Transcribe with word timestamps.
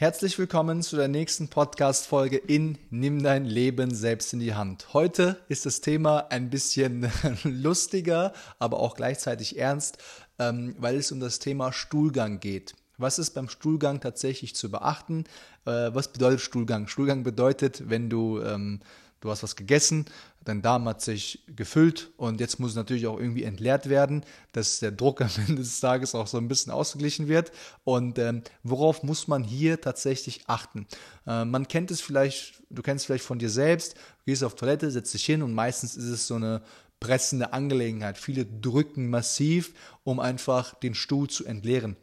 Herzlich 0.00 0.38
willkommen 0.38 0.80
zu 0.80 0.94
der 0.94 1.08
nächsten 1.08 1.48
Podcast-Folge 1.48 2.36
in 2.36 2.78
Nimm 2.88 3.20
dein 3.20 3.44
Leben 3.44 3.92
selbst 3.92 4.32
in 4.32 4.38
die 4.38 4.54
Hand. 4.54 4.94
Heute 4.94 5.42
ist 5.48 5.66
das 5.66 5.80
Thema 5.80 6.28
ein 6.30 6.50
bisschen 6.50 7.10
lustiger, 7.42 8.32
aber 8.60 8.78
auch 8.78 8.94
gleichzeitig 8.94 9.58
ernst, 9.58 9.98
ähm, 10.38 10.76
weil 10.78 10.94
es 10.94 11.10
um 11.10 11.18
das 11.18 11.40
Thema 11.40 11.72
Stuhlgang 11.72 12.38
geht. 12.38 12.76
Was 12.96 13.18
ist 13.18 13.30
beim 13.30 13.48
Stuhlgang 13.48 13.98
tatsächlich 13.98 14.54
zu 14.54 14.70
beachten? 14.70 15.24
Äh, 15.64 15.90
was 15.92 16.12
bedeutet 16.12 16.42
Stuhlgang? 16.42 16.86
Stuhlgang 16.86 17.24
bedeutet, 17.24 17.90
wenn 17.90 18.08
du 18.08 18.40
ähm, 18.40 18.78
du 19.20 19.30
hast 19.30 19.42
was 19.42 19.56
gegessen, 19.56 20.06
dein 20.44 20.62
Darm 20.62 20.88
hat 20.88 21.02
sich 21.02 21.44
gefüllt 21.54 22.10
und 22.16 22.40
jetzt 22.40 22.58
muss 22.58 22.70
es 22.70 22.76
natürlich 22.76 23.06
auch 23.06 23.18
irgendwie 23.18 23.44
entleert 23.44 23.88
werden, 23.88 24.24
dass 24.52 24.78
der 24.78 24.92
Druck 24.92 25.20
am 25.20 25.30
Ende 25.48 25.62
des 25.62 25.80
Tages 25.80 26.14
auch 26.14 26.26
so 26.26 26.38
ein 26.38 26.48
bisschen 26.48 26.72
ausgeglichen 26.72 27.28
wird. 27.28 27.52
Und 27.84 28.18
ähm, 28.18 28.42
worauf 28.62 29.02
muss 29.02 29.28
man 29.28 29.44
hier 29.44 29.80
tatsächlich 29.80 30.42
achten? 30.46 30.86
Äh, 31.26 31.44
man 31.44 31.68
kennt 31.68 31.90
es 31.90 32.00
vielleicht, 32.00 32.62
du 32.70 32.82
kennst 32.82 33.02
es 33.02 33.06
vielleicht 33.06 33.24
von 33.24 33.38
dir 33.38 33.50
selbst, 33.50 33.94
du 33.94 34.24
gehst 34.26 34.44
auf 34.44 34.54
Toilette, 34.54 34.90
setzt 34.90 35.12
dich 35.12 35.24
hin 35.24 35.42
und 35.42 35.52
meistens 35.52 35.96
ist 35.96 36.08
es 36.08 36.26
so 36.26 36.36
eine 36.36 36.62
pressende 37.00 37.52
Angelegenheit. 37.52 38.18
Viele 38.18 38.44
drücken 38.46 39.10
massiv, 39.10 39.72
um 40.04 40.20
einfach 40.20 40.74
den 40.74 40.94
Stuhl 40.94 41.28
zu 41.28 41.44
entleeren. 41.44 41.96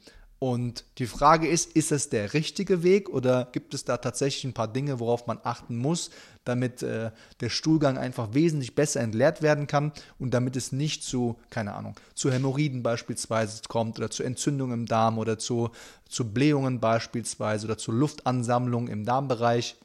Und 0.45 0.85
die 0.99 1.07
Frage 1.07 1.47
ist, 1.47 1.75
ist 1.75 1.91
es 1.91 2.09
der 2.09 2.35
richtige 2.35 2.83
Weg 2.83 3.09
oder 3.09 3.47
gibt 3.51 3.73
es 3.73 3.83
da 3.83 3.97
tatsächlich 3.97 4.43
ein 4.43 4.53
paar 4.53 4.67
Dinge, 4.67 4.99
worauf 4.99 5.25
man 5.25 5.39
achten 5.43 5.75
muss, 5.75 6.11
damit 6.43 6.83
äh, 6.83 7.09
der 7.39 7.49
Stuhlgang 7.49 7.97
einfach 7.97 8.35
wesentlich 8.35 8.75
besser 8.75 9.01
entleert 9.01 9.41
werden 9.41 9.65
kann 9.65 9.91
und 10.19 10.35
damit 10.35 10.55
es 10.55 10.71
nicht 10.71 11.03
zu, 11.03 11.39
keine 11.49 11.73
Ahnung, 11.73 11.95
zu 12.13 12.31
Hämorrhoiden 12.31 12.83
beispielsweise 12.83 13.63
kommt 13.67 13.97
oder 13.97 14.11
zu 14.11 14.21
Entzündungen 14.21 14.81
im 14.81 14.85
Darm 14.85 15.17
oder 15.17 15.39
zu, 15.39 15.71
zu 16.07 16.31
Blähungen 16.31 16.79
beispielsweise 16.79 17.65
oder 17.65 17.79
zu 17.79 17.91
Luftansammlungen 17.91 18.93
im 18.93 19.03
Darmbereich 19.03 19.75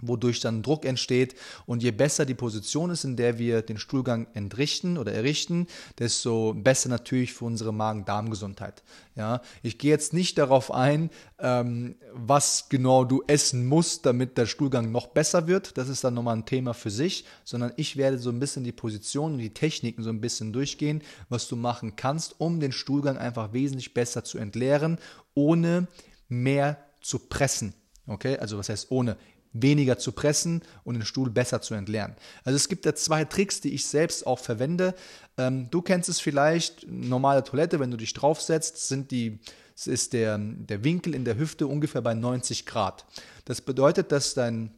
wodurch 0.00 0.40
dann 0.40 0.62
Druck 0.62 0.84
entsteht. 0.84 1.34
Und 1.66 1.82
je 1.82 1.90
besser 1.90 2.24
die 2.24 2.34
Position 2.34 2.90
ist, 2.90 3.04
in 3.04 3.16
der 3.16 3.38
wir 3.38 3.62
den 3.62 3.78
Stuhlgang 3.78 4.26
entrichten 4.34 4.98
oder 4.98 5.12
errichten, 5.12 5.66
desto 5.98 6.54
besser 6.54 6.88
natürlich 6.88 7.32
für 7.32 7.44
unsere 7.44 7.72
Magen-Darm-Gesundheit. 7.72 8.82
Ja, 9.14 9.40
ich 9.62 9.78
gehe 9.78 9.90
jetzt 9.90 10.12
nicht 10.12 10.36
darauf 10.38 10.72
ein, 10.72 11.10
ähm, 11.38 11.96
was 12.12 12.68
genau 12.68 13.04
du 13.04 13.22
essen 13.26 13.66
musst, 13.66 14.04
damit 14.04 14.36
der 14.36 14.46
Stuhlgang 14.46 14.92
noch 14.92 15.08
besser 15.08 15.46
wird. 15.46 15.78
Das 15.78 15.88
ist 15.88 16.04
dann 16.04 16.14
nochmal 16.14 16.36
ein 16.36 16.46
Thema 16.46 16.74
für 16.74 16.90
sich, 16.90 17.24
sondern 17.44 17.72
ich 17.76 17.96
werde 17.96 18.18
so 18.18 18.30
ein 18.30 18.40
bisschen 18.40 18.64
die 18.64 18.72
Position 18.72 19.32
und 19.32 19.38
die 19.38 19.54
Techniken 19.54 20.02
so 20.02 20.10
ein 20.10 20.20
bisschen 20.20 20.52
durchgehen, 20.52 21.02
was 21.28 21.48
du 21.48 21.56
machen 21.56 21.96
kannst, 21.96 22.40
um 22.40 22.60
den 22.60 22.72
Stuhlgang 22.72 23.16
einfach 23.16 23.52
wesentlich 23.52 23.94
besser 23.94 24.24
zu 24.24 24.38
entleeren, 24.38 24.98
ohne 25.34 25.88
mehr 26.28 26.78
zu 27.00 27.18
pressen. 27.20 27.74
Okay, 28.06 28.36
also 28.38 28.58
was 28.58 28.68
heißt 28.68 28.90
ohne? 28.90 29.16
Weniger 29.62 29.98
zu 29.98 30.12
pressen 30.12 30.62
und 30.84 30.94
den 30.94 31.04
Stuhl 31.04 31.30
besser 31.30 31.60
zu 31.60 31.74
entleeren. 31.74 32.16
Also 32.44 32.56
es 32.56 32.68
gibt 32.68 32.84
ja 32.86 32.94
zwei 32.94 33.24
Tricks, 33.24 33.60
die 33.60 33.74
ich 33.74 33.86
selbst 33.86 34.26
auch 34.26 34.38
verwende. 34.38 34.94
Ähm, 35.38 35.68
du 35.70 35.82
kennst 35.82 36.08
es 36.08 36.20
vielleicht, 36.20 36.86
normale 36.88 37.44
Toilette, 37.44 37.80
wenn 37.80 37.90
du 37.90 37.96
dich 37.96 38.12
draufsetzt, 38.12 38.88
sind 38.88 39.10
die, 39.10 39.38
ist 39.84 40.12
der, 40.12 40.38
der 40.38 40.84
Winkel 40.84 41.14
in 41.14 41.24
der 41.24 41.38
Hüfte 41.38 41.66
ungefähr 41.66 42.02
bei 42.02 42.14
90 42.14 42.66
Grad. 42.66 43.04
Das 43.44 43.60
bedeutet, 43.60 44.12
dass 44.12 44.34
dein 44.34 44.70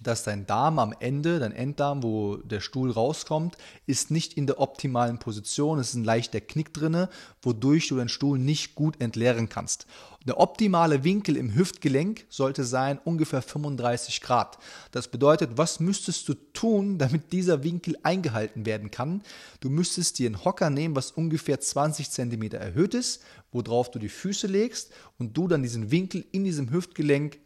dass 0.00 0.24
dein 0.24 0.46
Darm 0.46 0.78
am 0.78 0.94
Ende, 0.98 1.38
dein 1.38 1.52
Enddarm, 1.52 2.02
wo 2.02 2.36
der 2.36 2.60
Stuhl 2.60 2.90
rauskommt, 2.90 3.56
ist 3.86 4.10
nicht 4.10 4.34
in 4.34 4.46
der 4.46 4.58
optimalen 4.58 5.18
Position. 5.18 5.78
Es 5.78 5.90
ist 5.90 5.94
ein 5.94 6.04
leichter 6.04 6.40
Knick 6.40 6.72
drinne, 6.72 7.10
wodurch 7.42 7.88
du 7.88 7.96
den 7.96 8.08
Stuhl 8.08 8.38
nicht 8.38 8.74
gut 8.74 9.00
entleeren 9.00 9.48
kannst. 9.48 9.86
Der 10.26 10.38
optimale 10.38 11.04
Winkel 11.04 11.36
im 11.36 11.54
Hüftgelenk 11.54 12.26
sollte 12.28 12.64
sein 12.64 12.98
ungefähr 13.04 13.40
35 13.40 14.20
Grad. 14.20 14.58
Das 14.90 15.08
bedeutet, 15.08 15.52
was 15.56 15.80
müsstest 15.80 16.28
du 16.28 16.34
tun, 16.34 16.98
damit 16.98 17.32
dieser 17.32 17.62
Winkel 17.62 17.96
eingehalten 18.02 18.66
werden 18.66 18.90
kann? 18.90 19.22
Du 19.60 19.70
müsstest 19.70 20.18
dir 20.18 20.26
einen 20.26 20.44
Hocker 20.44 20.68
nehmen, 20.70 20.96
was 20.96 21.12
ungefähr 21.12 21.60
20 21.60 22.10
Zentimeter 22.10 22.58
erhöht 22.58 22.94
ist, 22.94 23.22
worauf 23.52 23.90
du 23.90 23.98
die 23.98 24.08
Füße 24.08 24.46
legst 24.46 24.92
und 25.18 25.36
du 25.36 25.48
dann 25.48 25.62
diesen 25.62 25.90
Winkel 25.90 26.24
in 26.32 26.44
diesem 26.44 26.70
Hüftgelenk 26.70 27.38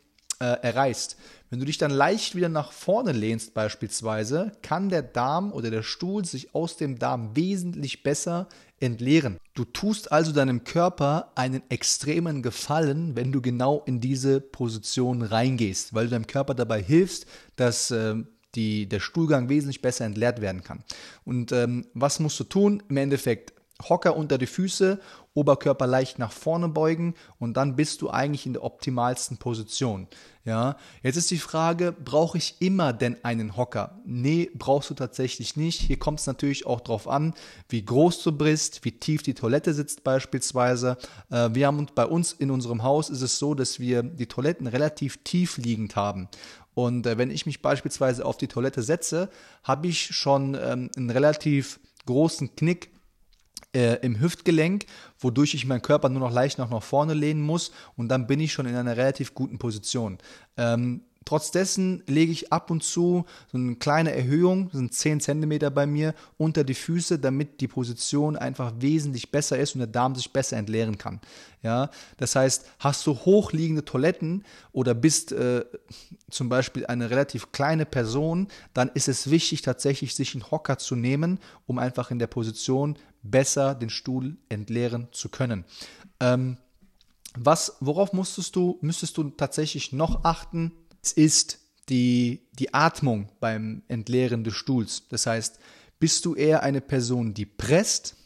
äh, 0.44 0.62
erreichst. 0.62 1.16
Wenn 1.50 1.60
du 1.60 1.66
dich 1.66 1.78
dann 1.78 1.90
leicht 1.90 2.34
wieder 2.34 2.48
nach 2.48 2.72
vorne 2.72 3.12
lehnst 3.12 3.54
beispielsweise, 3.54 4.52
kann 4.62 4.88
der 4.88 5.02
Darm 5.02 5.52
oder 5.52 5.70
der 5.70 5.82
Stuhl 5.82 6.24
sich 6.24 6.54
aus 6.54 6.76
dem 6.76 6.98
Darm 6.98 7.36
wesentlich 7.36 8.02
besser 8.02 8.48
entleeren. 8.80 9.38
Du 9.54 9.64
tust 9.64 10.10
also 10.10 10.32
deinem 10.32 10.64
Körper 10.64 11.30
einen 11.36 11.62
extremen 11.70 12.42
Gefallen, 12.42 13.14
wenn 13.14 13.32
du 13.32 13.40
genau 13.40 13.82
in 13.86 14.00
diese 14.00 14.40
Position 14.40 15.22
reingehst, 15.22 15.94
weil 15.94 16.06
du 16.06 16.10
deinem 16.10 16.26
Körper 16.26 16.54
dabei 16.54 16.82
hilfst, 16.82 17.26
dass 17.56 17.90
äh, 17.90 18.16
die, 18.54 18.88
der 18.88 19.00
Stuhlgang 19.00 19.48
wesentlich 19.48 19.80
besser 19.80 20.04
entleert 20.04 20.40
werden 20.40 20.62
kann. 20.62 20.84
Und 21.24 21.52
ähm, 21.52 21.86
was 21.94 22.20
musst 22.20 22.38
du 22.40 22.44
tun? 22.44 22.82
Im 22.88 22.96
Endeffekt 22.96 23.54
Hocker 23.88 24.16
unter 24.16 24.38
die 24.38 24.46
Füße, 24.46 25.00
Oberkörper 25.34 25.86
leicht 25.86 26.18
nach 26.18 26.32
vorne 26.32 26.68
beugen 26.68 27.14
und 27.38 27.56
dann 27.56 27.74
bist 27.76 28.02
du 28.02 28.10
eigentlich 28.10 28.46
in 28.46 28.52
der 28.52 28.62
optimalsten 28.62 29.36
Position. 29.36 30.06
Ja, 30.44 30.76
jetzt 31.02 31.16
ist 31.16 31.30
die 31.30 31.38
Frage, 31.38 31.92
brauche 31.92 32.36
ich 32.36 32.56
immer 32.60 32.92
denn 32.92 33.16
einen 33.24 33.56
Hocker? 33.56 33.98
Nee, 34.04 34.50
brauchst 34.54 34.90
du 34.90 34.94
tatsächlich 34.94 35.56
nicht. 35.56 35.80
Hier 35.80 35.98
kommt 35.98 36.20
es 36.20 36.26
natürlich 36.26 36.66
auch 36.66 36.80
darauf 36.80 37.08
an, 37.08 37.32
wie 37.70 37.84
groß 37.84 38.22
du 38.22 38.32
bist, 38.32 38.84
wie 38.84 38.92
tief 38.92 39.22
die 39.22 39.32
Toilette 39.32 39.72
sitzt 39.72 40.04
beispielsweise. 40.04 40.98
Äh, 41.30 41.50
wir 41.52 41.66
haben 41.66 41.86
bei 41.94 42.04
uns 42.04 42.32
in 42.32 42.50
unserem 42.50 42.82
Haus 42.82 43.08
ist 43.08 43.22
es 43.22 43.38
so, 43.38 43.54
dass 43.54 43.80
wir 43.80 44.02
die 44.02 44.26
Toiletten 44.26 44.66
relativ 44.66 45.24
tief 45.24 45.56
liegend 45.56 45.96
haben. 45.96 46.28
Und 46.74 47.06
äh, 47.06 47.16
wenn 47.16 47.30
ich 47.30 47.46
mich 47.46 47.62
beispielsweise 47.62 48.26
auf 48.26 48.36
die 48.36 48.48
Toilette 48.48 48.82
setze, 48.82 49.30
habe 49.62 49.86
ich 49.86 50.14
schon 50.14 50.54
ähm, 50.60 50.90
einen 50.96 51.10
relativ 51.10 51.80
großen 52.06 52.54
Knick 52.54 52.90
äh, 53.74 53.96
im 54.02 54.20
Hüftgelenk, 54.20 54.86
wodurch 55.18 55.54
ich 55.54 55.66
meinen 55.66 55.82
Körper 55.82 56.08
nur 56.08 56.20
noch 56.20 56.32
leicht 56.32 56.58
nach, 56.58 56.70
nach 56.70 56.82
vorne 56.82 57.14
lehnen 57.14 57.42
muss 57.42 57.72
und 57.96 58.08
dann 58.08 58.26
bin 58.26 58.40
ich 58.40 58.52
schon 58.52 58.66
in 58.66 58.76
einer 58.76 58.96
relativ 58.96 59.34
guten 59.34 59.58
Position. 59.58 60.18
Ähm, 60.56 61.02
Trotz 61.24 61.50
dessen 61.50 62.02
lege 62.06 62.32
ich 62.32 62.52
ab 62.52 62.70
und 62.70 62.82
zu 62.82 63.24
so 63.50 63.56
eine 63.56 63.76
kleine 63.76 64.14
Erhöhung, 64.14 64.68
sind 64.72 64.92
10 64.92 65.20
cm 65.20 65.72
bei 65.72 65.86
mir, 65.86 66.14
unter 66.36 66.64
die 66.64 66.74
Füße, 66.74 67.18
damit 67.18 67.60
die 67.60 67.68
Position 67.68 68.36
einfach 68.36 68.74
wesentlich 68.78 69.30
besser 69.30 69.58
ist 69.58 69.74
und 69.74 69.78
der 69.78 69.86
Darm 69.86 70.14
sich 70.14 70.32
besser 70.32 70.58
entleeren 70.58 70.98
kann. 70.98 71.20
Ja, 71.62 71.90
das 72.18 72.36
heißt, 72.36 72.66
hast 72.78 73.06
du 73.06 73.14
hochliegende 73.14 73.86
Toiletten 73.86 74.44
oder 74.72 74.92
bist 74.92 75.32
äh, 75.32 75.64
zum 76.30 76.50
Beispiel 76.50 76.84
eine 76.86 77.08
relativ 77.08 77.52
kleine 77.52 77.86
Person, 77.86 78.48
dann 78.74 78.90
ist 78.92 79.08
es 79.08 79.30
wichtig, 79.30 79.62
tatsächlich 79.62 80.14
sich 80.14 80.34
einen 80.34 80.50
Hocker 80.50 80.76
zu 80.76 80.94
nehmen, 80.94 81.38
um 81.66 81.78
einfach 81.78 82.10
in 82.10 82.18
der 82.18 82.26
Position 82.26 82.98
besser 83.24 83.74
den 83.74 83.90
Stuhl 83.90 84.36
entleeren 84.48 85.08
zu 85.10 85.28
können. 85.28 85.64
Ähm, 86.20 86.58
was, 87.36 87.76
worauf 87.80 88.12
musstest 88.12 88.54
du, 88.54 88.78
müsstest 88.80 89.16
du 89.16 89.30
tatsächlich 89.30 89.92
noch 89.92 90.24
achten? 90.24 90.72
Es 91.02 91.12
ist 91.12 91.58
die, 91.88 92.46
die 92.52 92.72
Atmung 92.72 93.28
beim 93.40 93.82
Entleeren 93.88 94.44
des 94.44 94.54
Stuhls. 94.54 95.08
Das 95.08 95.26
heißt, 95.26 95.58
bist 95.98 96.24
du 96.24 96.34
eher 96.34 96.62
eine 96.62 96.80
Person, 96.80 97.34
die 97.34 97.46
presst 97.46 98.16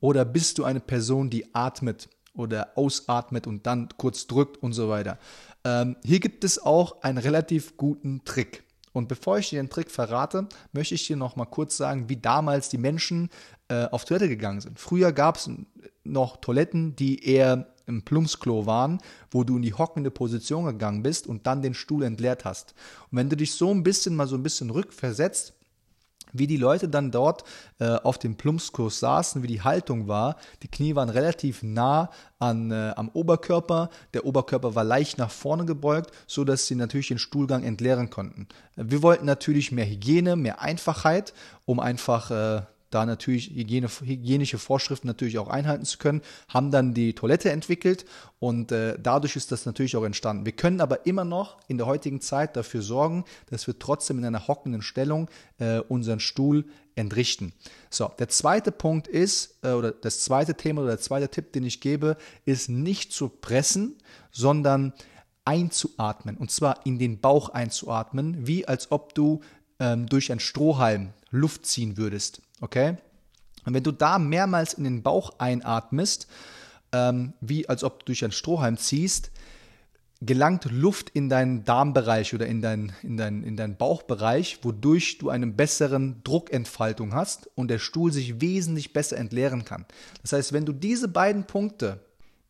oder 0.00 0.24
bist 0.24 0.58
du 0.58 0.64
eine 0.64 0.80
Person, 0.80 1.30
die 1.30 1.54
atmet 1.54 2.08
oder 2.34 2.72
ausatmet 2.76 3.46
und 3.46 3.66
dann 3.66 3.88
kurz 3.96 4.26
drückt 4.26 4.62
und 4.62 4.72
so 4.72 4.88
weiter? 4.88 5.18
Ähm, 5.64 5.96
hier 6.04 6.20
gibt 6.20 6.44
es 6.44 6.58
auch 6.58 7.02
einen 7.02 7.18
relativ 7.18 7.76
guten 7.76 8.24
Trick. 8.24 8.62
Und 8.92 9.08
bevor 9.08 9.38
ich 9.38 9.50
dir 9.50 9.62
den 9.62 9.70
Trick 9.70 9.90
verrate, 9.90 10.48
möchte 10.72 10.94
ich 10.94 11.06
dir 11.06 11.16
noch 11.16 11.36
mal 11.36 11.46
kurz 11.46 11.76
sagen, 11.76 12.08
wie 12.08 12.16
damals 12.16 12.68
die 12.68 12.78
Menschen 12.78 13.30
äh, 13.70 13.86
auf 13.90 14.04
Toilette 14.04 14.28
gegangen 14.28 14.60
sind. 14.60 14.78
Früher 14.78 15.12
gab 15.12 15.36
es 15.36 15.48
noch 16.04 16.38
Toiletten, 16.38 16.96
die 16.96 17.24
eher 17.24 17.68
im 17.86 18.02
Plumpsklo 18.02 18.66
waren, 18.66 18.98
wo 19.30 19.44
du 19.44 19.56
in 19.56 19.62
die 19.62 19.74
hockende 19.74 20.10
Position 20.10 20.64
gegangen 20.64 21.02
bist 21.02 21.26
und 21.26 21.46
dann 21.46 21.62
den 21.62 21.74
Stuhl 21.74 22.02
entleert 22.02 22.44
hast. 22.44 22.74
Und 23.10 23.18
wenn 23.18 23.28
du 23.28 23.36
dich 23.36 23.54
so 23.54 23.70
ein 23.70 23.82
bisschen 23.82 24.16
mal 24.16 24.26
so 24.26 24.36
ein 24.36 24.42
bisschen 24.42 24.70
rückversetzt, 24.70 25.54
wie 26.32 26.46
die 26.46 26.56
Leute 26.56 26.88
dann 26.88 27.10
dort 27.10 27.44
äh, 27.78 27.86
auf 27.86 28.18
dem 28.18 28.36
Plumpskurs 28.36 29.00
saßen, 29.00 29.42
wie 29.42 29.48
die 29.48 29.62
Haltung 29.62 30.06
war. 30.06 30.36
Die 30.62 30.68
Knie 30.68 30.94
waren 30.94 31.08
relativ 31.08 31.64
nah 31.64 32.10
an, 32.38 32.70
äh, 32.70 32.92
am 32.96 33.08
Oberkörper. 33.08 33.90
Der 34.14 34.24
Oberkörper 34.24 34.76
war 34.76 34.84
leicht 34.84 35.18
nach 35.18 35.30
vorne 35.30 35.64
gebeugt, 35.64 36.12
so 36.28 36.44
dass 36.44 36.66
sie 36.66 36.76
natürlich 36.76 37.08
den 37.08 37.18
Stuhlgang 37.18 37.64
entleeren 37.64 38.10
konnten. 38.10 38.46
Wir 38.76 39.02
wollten 39.02 39.26
natürlich 39.26 39.72
mehr 39.72 39.86
Hygiene, 39.86 40.36
mehr 40.36 40.60
Einfachheit, 40.60 41.34
um 41.64 41.80
einfach 41.80 42.30
äh, 42.30 42.62
da 42.90 43.06
natürlich 43.06 43.50
Hygiene, 43.50 43.88
hygienische 43.88 44.58
Vorschriften 44.58 45.06
natürlich 45.06 45.38
auch 45.38 45.48
einhalten 45.48 45.84
zu 45.84 45.98
können, 45.98 46.22
haben 46.48 46.70
dann 46.70 46.92
die 46.94 47.14
Toilette 47.14 47.50
entwickelt 47.50 48.04
und 48.38 48.72
äh, 48.72 48.98
dadurch 49.00 49.36
ist 49.36 49.52
das 49.52 49.66
natürlich 49.66 49.96
auch 49.96 50.04
entstanden. 50.04 50.44
Wir 50.44 50.52
können 50.52 50.80
aber 50.80 51.06
immer 51.06 51.24
noch 51.24 51.58
in 51.68 51.78
der 51.78 51.86
heutigen 51.86 52.20
Zeit 52.20 52.56
dafür 52.56 52.82
sorgen, 52.82 53.24
dass 53.46 53.66
wir 53.66 53.78
trotzdem 53.78 54.18
in 54.18 54.24
einer 54.24 54.48
hockenden 54.48 54.82
Stellung 54.82 55.30
äh, 55.58 55.78
unseren 55.80 56.20
Stuhl 56.20 56.64
entrichten. 56.96 57.52
So, 57.88 58.10
der 58.18 58.28
zweite 58.28 58.72
Punkt 58.72 59.08
ist, 59.08 59.58
äh, 59.62 59.72
oder 59.72 59.92
das 59.92 60.20
zweite 60.20 60.54
Thema 60.54 60.82
oder 60.82 60.92
der 60.92 61.00
zweite 61.00 61.28
Tipp, 61.28 61.52
den 61.52 61.64
ich 61.64 61.80
gebe, 61.80 62.16
ist 62.44 62.68
nicht 62.68 63.12
zu 63.12 63.28
pressen, 63.28 63.96
sondern 64.30 64.92
einzuatmen. 65.44 66.36
Und 66.36 66.50
zwar 66.50 66.86
in 66.86 66.98
den 66.98 67.20
Bauch 67.20 67.48
einzuatmen, 67.48 68.46
wie 68.46 68.68
als 68.68 68.92
ob 68.92 69.14
du 69.14 69.40
ähm, 69.80 70.06
durch 70.06 70.30
einen 70.30 70.40
Strohhalm 70.40 71.10
Luft 71.30 71.66
ziehen 71.66 71.96
würdest. 71.96 72.42
Okay? 72.60 72.96
Und 73.64 73.74
wenn 73.74 73.82
du 73.82 73.92
da 73.92 74.18
mehrmals 74.18 74.74
in 74.74 74.84
den 74.84 75.02
Bauch 75.02 75.32
einatmest, 75.38 76.28
ähm, 76.92 77.32
wie 77.40 77.68
als 77.68 77.82
ob 77.82 78.00
du 78.00 78.06
durch 78.06 78.22
einen 78.22 78.32
Strohhalm 78.32 78.76
ziehst, 78.76 79.30
gelangt 80.22 80.66
Luft 80.70 81.10
in 81.10 81.30
deinen 81.30 81.64
Darmbereich 81.64 82.34
oder 82.34 82.46
in, 82.46 82.60
dein, 82.60 82.92
in, 83.02 83.16
dein, 83.16 83.42
in 83.42 83.56
deinen 83.56 83.76
Bauchbereich, 83.76 84.58
wodurch 84.62 85.16
du 85.18 85.30
eine 85.30 85.46
besseren 85.46 86.20
Druckentfaltung 86.24 87.14
hast 87.14 87.48
und 87.54 87.68
der 87.68 87.78
Stuhl 87.78 88.12
sich 88.12 88.40
wesentlich 88.40 88.92
besser 88.92 89.16
entleeren 89.16 89.64
kann. 89.64 89.86
Das 90.20 90.34
heißt, 90.34 90.52
wenn 90.52 90.66
du 90.66 90.72
diese 90.72 91.08
beiden 91.08 91.46
Punkte 91.46 92.00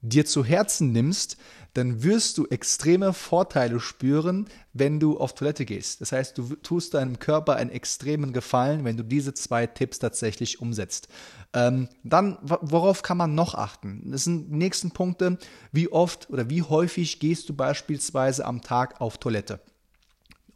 dir 0.03 0.26
zu 0.26 0.44
Herzen 0.44 0.93
nimmst, 0.93 1.37
dann 1.75 2.02
wirst 2.02 2.38
du 2.38 2.46
extreme 2.46 3.12
Vorteile 3.12 3.81
spüren, 3.81 4.49
wenn 4.72 5.00
du 5.00 5.19
auf 5.19 5.34
Toilette 5.34 5.64
gehst. 5.64 6.00
Das 6.00 6.12
heißt, 6.12 6.37
du 6.37 6.56
tust 6.56 6.94
deinem 6.94 7.19
Körper 7.19 7.56
einen 7.56 7.70
extremen 7.70 8.32
Gefallen, 8.32 8.84
wenn 8.84 8.96
du 8.96 9.05
diese 9.05 9.34
zwei 9.34 9.67
Tipps 9.67 9.99
tatsächlich 9.99 10.61
umsetzt. 10.61 11.08
Ähm, 11.52 11.88
dann, 12.02 12.38
worauf 12.43 13.02
kann 13.02 13.17
man 13.17 13.34
noch 13.34 13.55
achten? 13.55 14.11
Das 14.11 14.25
sind 14.25 14.50
die 14.50 14.56
nächsten 14.56 14.90
Punkte. 14.90 15.38
Wie 15.72 15.90
oft 15.90 16.31
oder 16.31 16.49
wie 16.50 16.62
häufig 16.62 17.20
gehst 17.20 17.49
du 17.49 17.55
beispielsweise 17.55 18.44
am 18.44 18.62
Tag 18.62 19.00
auf 19.00 19.19
Toilette? 19.19 19.61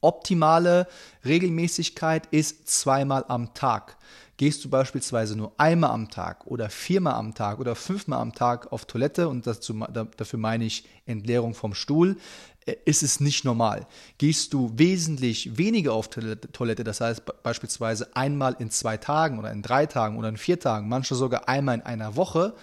Optimale 0.01 0.87
Regelmäßigkeit 1.25 2.27
ist 2.27 2.69
zweimal 2.69 3.25
am 3.29 3.55
Tag. 3.55 3.97
Gehst 4.37 4.65
du 4.65 4.69
beispielsweise 4.69 5.37
nur 5.37 5.53
einmal 5.59 5.91
am 5.91 6.11
Tag 6.11 6.47
oder 6.47 6.69
viermal 6.69 7.15
am 7.15 7.35
Tag 7.35 7.61
oder 7.61 7.77
fünfmal 7.77 8.21
am 8.21 8.33
Tag 8.33 8.73
auf 8.73 8.85
Toilette 8.85 9.29
und 9.29 9.47
dazu, 9.47 9.75
dafür 10.17 10.39
meine 10.39 10.65
ich 10.65 10.85
Entleerung 11.07 11.55
vom 11.55 11.75
Stuhl, 11.75 12.17
äh, 12.67 12.75
ist 12.85 13.03
es 13.03 13.21
nicht 13.21 13.45
normal. 13.45 13.87
Gehst 14.19 14.53
du 14.53 14.73
wesentlich 14.75 15.57
weniger 15.57 15.93
auf 15.93 16.09
Toilette, 16.09 16.85
das 16.85 17.01
heißt 17.01 17.23
beispielsweise 17.43 18.17
einmal 18.17 18.57
in 18.59 18.71
zwei 18.71 18.97
Tagen 18.97 19.39
oder 19.39 19.53
in 19.53 19.63
drei 19.63 19.87
Tagen 19.87 20.19
oder 20.19 20.29
in 20.29 20.37
vier 20.37 20.59
Tagen, 20.59 20.89
manche 20.89 21.15
sogar 21.15 21.49
einmal 21.49 21.77
in 21.77 21.83
einer 21.83 22.17
Woche, 22.17 22.55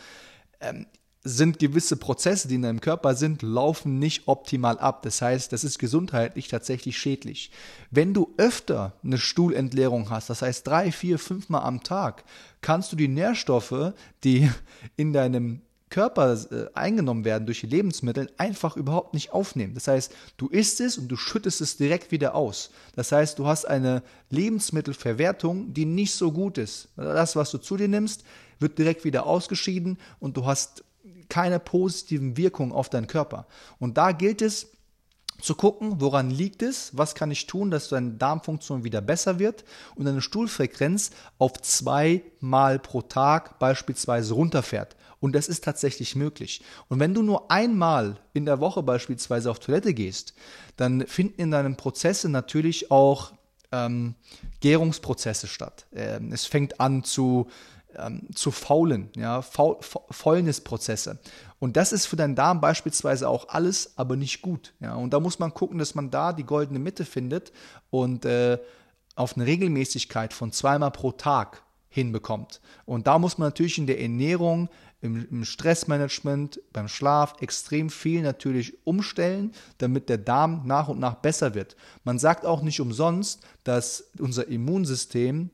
ähm, 0.60 0.88
sind 1.24 1.60
gewisse 1.60 1.98
Prozesse, 1.98 2.48
die 2.48 2.56
in 2.56 2.64
deinem 2.64 2.82
Körper 2.82 3.16
sind, 3.16 3.44
laufen 3.44 4.00
nicht 4.00 4.28
optimal 4.28 4.80
ab. 4.80 5.04
Das 5.04 5.22
heißt, 5.22 5.54
das 5.54 5.64
ist 5.64 5.78
gesundheitlich 5.78 6.48
tatsächlich 6.48 6.98
schädlich. 6.98 7.52
Wenn 7.92 8.14
du 8.14 8.34
öfter 8.38 8.94
eine 9.04 9.20
Stuhlentleerung 9.20 10.10
hast, 10.10 10.30
das 10.30 10.42
heißt 10.42 10.66
drei, 10.66 10.92
vier, 10.92 11.20
fünfmal 11.20 11.62
am 11.62 11.84
Tag, 11.84 12.24
kannst 12.62 12.92
du 12.92 12.96
die 12.96 13.08
Nährstoffe, 13.08 13.94
die 14.24 14.50
in 14.98 15.14
deinem 15.14 15.62
Körper 15.92 16.34
äh, 16.52 16.68
eingenommen 16.74 17.24
werden 17.26 17.46
durch 17.46 17.60
die 17.60 17.68
Lebensmittel, 17.68 18.32
einfach 18.38 18.76
überhaupt 18.76 19.14
nicht 19.14 19.32
aufnehmen. 19.32 19.76
Das 19.76 19.88
heißt, 19.88 20.16
du 20.38 20.48
isst 20.48 20.82
es 20.82 20.98
und 20.98 21.10
du 21.10 21.18
schüttest 21.18 21.62
es 21.62 21.78
direkt 21.78 22.12
wieder 22.12 22.34
aus. 22.34 22.72
Das 22.96 23.12
heißt, 23.12 23.38
du 23.38 23.46
hast 23.46 23.66
eine 23.66 24.02
Lebensmittelverwertung, 24.30 25.74
die 25.74 25.86
nicht 25.86 26.16
so 26.16 26.32
gut 26.32 26.58
ist. 26.58 26.90
Das, 26.96 27.36
was 27.36 27.52
du 27.52 27.60
zu 27.60 27.78
dir 27.78 27.90
nimmst, 27.90 28.24
wird 28.58 28.80
direkt 28.80 29.04
wieder 29.04 29.26
ausgeschieden 29.28 30.00
und 30.20 30.38
du 30.38 30.46
hast 30.46 30.84
keine 31.32 31.60
positiven 31.60 32.36
Wirkungen 32.36 32.74
auf 32.74 32.90
deinen 32.90 33.08
Körper. 33.08 33.48
Und 33.80 33.98
da 33.98 34.12
gilt 34.12 34.42
es, 34.42 34.68
zu 35.40 35.56
gucken, 35.56 36.00
woran 36.00 36.30
liegt 36.30 36.62
es, 36.62 36.96
was 36.96 37.16
kann 37.16 37.32
ich 37.32 37.48
tun, 37.48 37.72
dass 37.72 37.90
deine 37.90 38.12
Darmfunktion 38.12 38.84
wieder 38.84 39.02
besser 39.02 39.40
wird 39.40 39.64
und 39.96 40.06
deine 40.06 40.22
Stuhlfrequenz 40.22 41.10
auf 41.40 41.54
zweimal 41.62 42.78
pro 42.78 43.02
Tag 43.02 43.58
beispielsweise 43.58 44.36
runterfährt. 44.36 44.96
Und 45.20 45.34
das 45.34 45.48
ist 45.48 45.64
tatsächlich 45.64 46.16
möglich. 46.16 46.64
Und 46.90 47.00
wenn 47.00 47.14
du 47.14 47.24
nur 47.24 47.50
einmal 47.50 48.20
in 48.34 48.46
der 48.46 48.60
Woche 48.60 48.84
beispielsweise 48.84 49.50
auf 49.50 49.60
Toilette 49.60 49.94
gehst, 49.94 50.34
dann 50.78 51.08
finden 51.08 51.42
in 51.42 51.52
deinen 51.52 51.76
Prozessen 51.76 52.32
natürlich 52.32 52.92
auch 52.92 53.34
ähm, 53.72 54.16
Gärungsprozesse 54.60 55.48
statt. 55.48 55.88
Ähm, 55.94 56.32
es 56.32 56.46
fängt 56.46 56.80
an 56.80 57.04
zu 57.04 57.48
ähm, 57.98 58.28
zu 58.34 58.52
faulen, 58.52 59.10
ja, 59.16 59.42
Faul, 59.42 59.78
Fäulnisprozesse. 59.82 61.20
Und 61.60 61.78
das 61.78 61.92
ist 61.92 62.06
für 62.06 62.16
deinen 62.16 62.36
Darm 62.36 62.62
beispielsweise 62.62 63.30
auch 63.30 63.50
alles, 63.50 63.98
aber 63.98 64.16
nicht 64.16 64.42
gut. 64.42 64.74
Ja. 64.80 64.96
Und 64.96 65.14
da 65.14 65.20
muss 65.20 65.40
man 65.40 65.54
gucken, 65.54 65.78
dass 65.78 65.96
man 65.96 66.10
da 66.10 66.34
die 66.34 66.44
goldene 66.44 66.80
Mitte 66.80 67.06
findet 67.06 67.52
und 67.90 68.26
äh, 68.26 68.58
auf 69.16 69.36
eine 69.36 69.46
Regelmäßigkeit 69.46 70.34
von 70.34 70.52
zweimal 70.52 70.92
pro 70.92 71.12
Tag 71.12 71.64
hinbekommt. 71.90 72.62
Und 72.86 73.08
da 73.08 73.20
muss 73.20 73.38
man 73.38 73.48
natürlich 73.48 73.78
in 73.78 73.88
der 73.88 74.02
Ernährung, 74.02 74.70
im, 75.02 75.28
im, 75.30 75.46
Stressmanagement, 75.46 76.62
beim 76.72 76.88
Schlaf 76.88 77.36
extrem 77.42 77.90
viel 77.90 78.22
natürlich 78.22 78.86
umstellen, 78.86 79.52
damit 79.80 80.10
der 80.10 80.20
Darm 80.20 80.62
nach 80.66 80.88
und 80.88 81.00
nach 81.00 81.16
besser 81.16 81.54
wird. 81.54 81.76
Man 82.04 82.20
sagt 82.20 82.46
auch 82.46 82.62
nicht 82.62 82.80
umsonst, 82.80 83.42
dass 83.64 84.12
unser 84.20 84.48
Immunsystem 84.48 85.50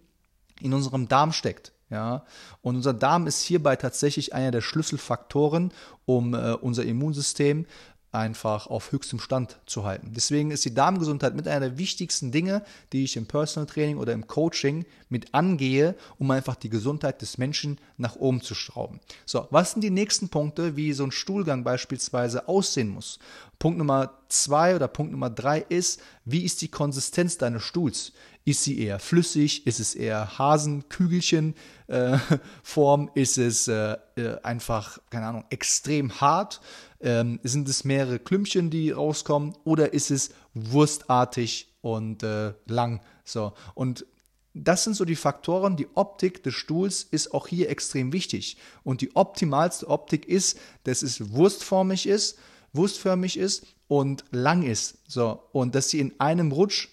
in 0.61 0.73
unserem 0.73 1.07
Darm 1.07 1.31
steckt. 1.31 1.71
Ja, 1.89 2.25
und 2.61 2.75
unser 2.75 2.93
Darm 2.93 3.27
ist 3.27 3.41
hierbei 3.41 3.77
tatsächlich 3.77 4.33
einer 4.33 4.51
der 4.51 4.61
Schlüsselfaktoren, 4.61 5.71
um 6.05 6.33
äh, 6.33 6.53
unser 6.53 6.83
Immunsystem 6.83 7.65
einfach 8.11 8.67
auf 8.67 8.91
höchstem 8.91 9.19
Stand 9.19 9.59
zu 9.65 9.83
halten. 9.83 10.13
Deswegen 10.15 10.51
ist 10.51 10.65
die 10.65 10.73
Darmgesundheit 10.73 11.35
mit 11.35 11.47
einer 11.47 11.69
der 11.69 11.77
wichtigsten 11.77 12.31
Dinge, 12.31 12.63
die 12.93 13.03
ich 13.03 13.17
im 13.17 13.25
Personal 13.25 13.67
Training 13.67 13.97
oder 13.97 14.13
im 14.13 14.27
Coaching 14.27 14.85
mit 15.09 15.33
angehe, 15.33 15.95
um 16.17 16.31
einfach 16.31 16.55
die 16.55 16.69
Gesundheit 16.69 17.21
des 17.21 17.37
Menschen 17.37 17.79
nach 17.97 18.15
oben 18.15 18.41
zu 18.41 18.55
schrauben. 18.55 18.99
So, 19.25 19.47
was 19.51 19.71
sind 19.71 19.81
die 19.81 19.89
nächsten 19.89 20.29
Punkte, 20.29 20.75
wie 20.75 20.93
so 20.93 21.03
ein 21.03 21.11
Stuhlgang 21.11 21.63
beispielsweise 21.63 22.47
aussehen 22.47 22.89
muss? 22.89 23.19
Punkt 23.59 23.77
Nummer 23.77 24.13
zwei 24.29 24.75
oder 24.75 24.87
Punkt 24.87 25.11
Nummer 25.11 25.29
drei 25.29 25.59
ist, 25.59 26.01
wie 26.25 26.43
ist 26.43 26.61
die 26.61 26.69
Konsistenz 26.69 27.37
deines 27.37 27.63
Stuhls? 27.63 28.13
Ist 28.45 28.63
sie 28.63 28.79
eher 28.79 28.99
flüssig? 28.99 29.67
Ist 29.67 29.81
es 29.81 29.93
eher 29.93 30.37
Hasenkügelchen 30.37 31.53
äh? 31.87 32.17
Ist 33.15 33.37
es 33.37 33.67
äh, 33.67 33.97
äh, 34.15 34.41
einfach, 34.41 34.99
keine 35.09 35.25
Ahnung, 35.25 35.43
extrem 35.49 36.21
hart? 36.21 36.61
Ähm, 36.99 37.39
sind 37.43 37.69
es 37.69 37.83
mehrere 37.83 38.19
Klümpchen, 38.19 38.69
die 38.69 38.91
rauskommen? 38.91 39.55
Oder 39.63 39.93
ist 39.93 40.11
es 40.11 40.31
wurstartig 40.53 41.73
und 41.81 42.23
äh, 42.23 42.53
lang? 42.65 43.01
So. 43.23 43.53
Und 43.75 44.05
das 44.53 44.83
sind 44.83 44.95
so 44.95 45.05
die 45.05 45.15
Faktoren. 45.15 45.75
Die 45.75 45.87
Optik 45.95 46.43
des 46.43 46.55
Stuhls 46.55 47.03
ist 47.03 47.33
auch 47.33 47.47
hier 47.47 47.69
extrem 47.69 48.13
wichtig. 48.13 48.57
Und 48.83 49.01
die 49.01 49.15
optimalste 49.15 49.87
Optik 49.87 50.27
ist, 50.27 50.59
dass 50.83 51.03
es 51.03 51.31
wurstformig 51.33 52.07
ist, 52.07 52.39
wurstförmig 52.73 53.37
ist 53.37 53.65
und 53.87 54.25
lang 54.31 54.63
ist. 54.63 54.97
So. 55.07 55.43
Und 55.51 55.75
dass 55.75 55.89
sie 55.89 55.99
in 55.99 56.19
einem 56.19 56.51
Rutsch 56.51 56.89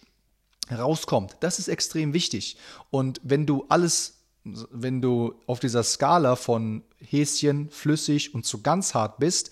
rauskommt. 0.71 1.37
Das 1.41 1.59
ist 1.59 1.69
extrem 1.69 2.13
wichtig. 2.13 2.57
Und 2.91 3.21
wenn 3.23 3.47
du 3.47 3.67
alles, 3.69 4.19
wenn 4.45 5.01
du 5.01 5.35
auf 5.47 5.61
dieser 5.61 5.83
Skala 5.83 6.37
von 6.37 6.83
Häschen, 6.99 7.71
flüssig 7.71 8.35
und 8.35 8.45
zu 8.45 8.63
ganz 8.63 8.95
hart 8.95 9.19
bist, 9.19 9.51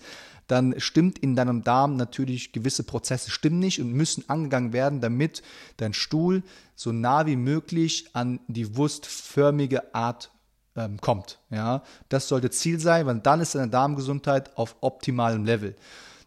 dann 0.53 0.79
stimmt 0.79 1.17
in 1.17 1.35
deinem 1.35 1.63
Darm 1.63 1.95
natürlich 1.95 2.51
gewisse 2.51 2.83
Prozesse 2.83 3.31
stimmen 3.31 3.57
nicht 3.57 3.81
und 3.81 3.91
müssen 3.91 4.29
angegangen 4.29 4.71
werden, 4.71 5.01
damit 5.01 5.41
dein 5.77 5.95
Stuhl 5.95 6.43
so 6.75 6.91
nah 6.91 7.25
wie 7.25 7.35
möglich 7.35 8.09
an 8.13 8.39
die 8.47 8.77
wurstförmige 8.77 9.95
Art 9.95 10.29
ähm, 10.75 11.01
kommt. 11.01 11.39
Ja, 11.49 11.81
das 12.09 12.27
sollte 12.27 12.51
Ziel 12.51 12.79
sein, 12.79 13.07
weil 13.07 13.17
dann 13.17 13.41
ist 13.41 13.55
deine 13.55 13.69
Darmgesundheit 13.69 14.55
auf 14.55 14.75
optimalem 14.81 15.43
Level. 15.43 15.75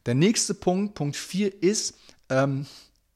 Der 0.06 0.16
nächste 0.16 0.54
Punkt, 0.54 0.94
Punkt 0.94 1.14
4 1.14 1.62
ist, 1.62 1.96
ähm, 2.28 2.66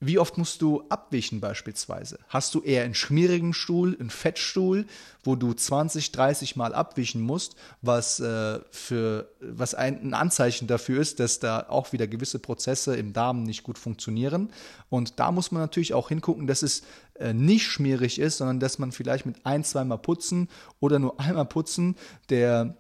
wie 0.03 0.19
oft 0.19 0.39
musst 0.39 0.63
du 0.63 0.83
abwischen 0.89 1.41
beispielsweise? 1.41 2.19
Hast 2.29 2.55
du 2.55 2.63
eher 2.63 2.85
einen 2.85 2.95
schmierigen 2.95 3.53
Stuhl, 3.53 3.97
einen 4.01 4.09
Fettstuhl, 4.09 4.87
wo 5.23 5.37
du 5.37 5.53
20, 5.53 6.11
30 6.11 6.57
Mal 6.57 6.75
abwischen 6.75 7.21
musst, 7.21 7.55
was, 7.83 8.19
äh, 8.19 8.61
für, 8.71 9.31
was 9.41 9.75
ein, 9.75 10.01
ein, 10.03 10.15
Anzeichen 10.15 10.67
dafür 10.67 11.03
ist, 11.03 11.21
dass 11.21 11.39
da 11.39 11.67
auch 11.69 11.93
wieder 11.93 12.07
gewisse 12.07 12.39
Prozesse 12.39 12.97
im 12.97 13.13
Darm 13.13 13.43
nicht 13.43 13.63
gut 13.63 13.77
funktionieren. 13.77 14.51
Und 14.89 15.21
da 15.21 15.31
muss 15.33 15.53
man 15.53 15.61
natürlich 15.61 15.93
auch 15.93 16.09
hingucken, 16.09 16.47
dass 16.47 16.63
es 16.63 16.83
äh, 17.19 17.35
nicht 17.35 17.67
schmierig 17.67 18.19
ist, 18.19 18.39
sondern 18.39 18.59
dass 18.59 18.79
man 18.79 18.93
vielleicht 18.93 19.27
mit 19.27 19.45
ein, 19.45 19.65
zweimal 19.65 19.99
putzen 19.99 20.49
oder 20.81 20.99
nur 20.99 21.21
einmal 21.21 21.45
putzen 21.45 21.95
der 22.31 22.75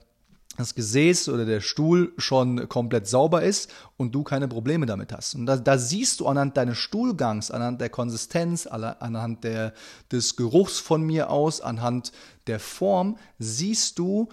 das 0.61 0.75
Gesäß 0.75 1.29
oder 1.29 1.45
der 1.45 1.61
Stuhl 1.61 2.12
schon 2.19 2.69
komplett 2.69 3.07
sauber 3.07 3.43
ist 3.43 3.71
und 3.97 4.14
du 4.14 4.23
keine 4.23 4.49
Probleme 4.49 4.87
damit 4.87 5.12
hast. 5.12 5.35
Und 5.35 5.47
da, 5.47 5.57
da 5.57 5.79
siehst 5.79 6.21
du 6.21 6.26
anhand 6.26 6.57
deines 6.57 6.79
Stuhlgangs, 6.79 7.50
anhand 7.50 7.81
der 7.81 7.88
Konsistenz, 7.88 8.67
anhand 8.67 9.45
der, 9.45 9.73
des 10.12 10.37
Geruchs 10.37 10.79
von 10.79 11.02
mir 11.02 11.31
aus, 11.31 11.61
anhand 11.61 12.12
der 12.47 12.61
Form, 12.61 13.17
siehst 13.38 13.99
du, 13.99 14.29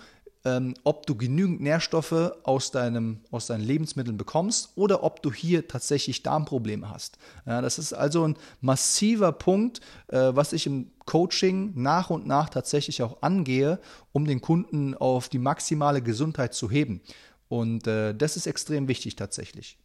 ähm, 0.47 0.75
ob 0.83 1.05
du 1.05 1.15
genügend 1.15 1.59
Nährstoffe 1.61 2.31
aus, 2.43 2.71
deinem, 2.71 3.19
aus 3.31 3.47
deinen 3.47 3.65
Lebensmitteln 3.65 4.17
bekommst 4.17 4.71
oder 4.75 5.03
ob 5.03 5.21
du 5.21 5.31
hier 5.31 5.67
tatsächlich 5.67 6.23
Darmprobleme 6.23 6.89
hast. 6.89 7.17
Ja, 7.45 7.61
das 7.61 7.77
ist 7.77 7.93
also 7.93 8.25
ein 8.25 8.37
massiver 8.61 9.33
Punkt, 9.33 9.81
äh, 10.07 10.31
was 10.33 10.53
ich 10.53 10.65
im 10.65 10.91
Coaching 11.05 11.73
nach 11.75 12.09
und 12.09 12.25
nach 12.27 12.49
tatsächlich 12.49 13.03
auch 13.03 13.21
angehe, 13.21 13.79
um 14.13 14.25
den 14.25 14.41
Kunden 14.41 14.93
auf 14.93 15.27
die 15.27 15.39
maximale 15.39 16.01
Gesundheit 16.01 16.53
zu 16.53 16.71
heben. 16.71 17.01
Und 17.49 17.87
äh, 17.87 18.13
das 18.15 18.37
ist 18.37 18.47
extrem 18.47 18.87
wichtig 18.87 19.15
tatsächlich. 19.15 19.77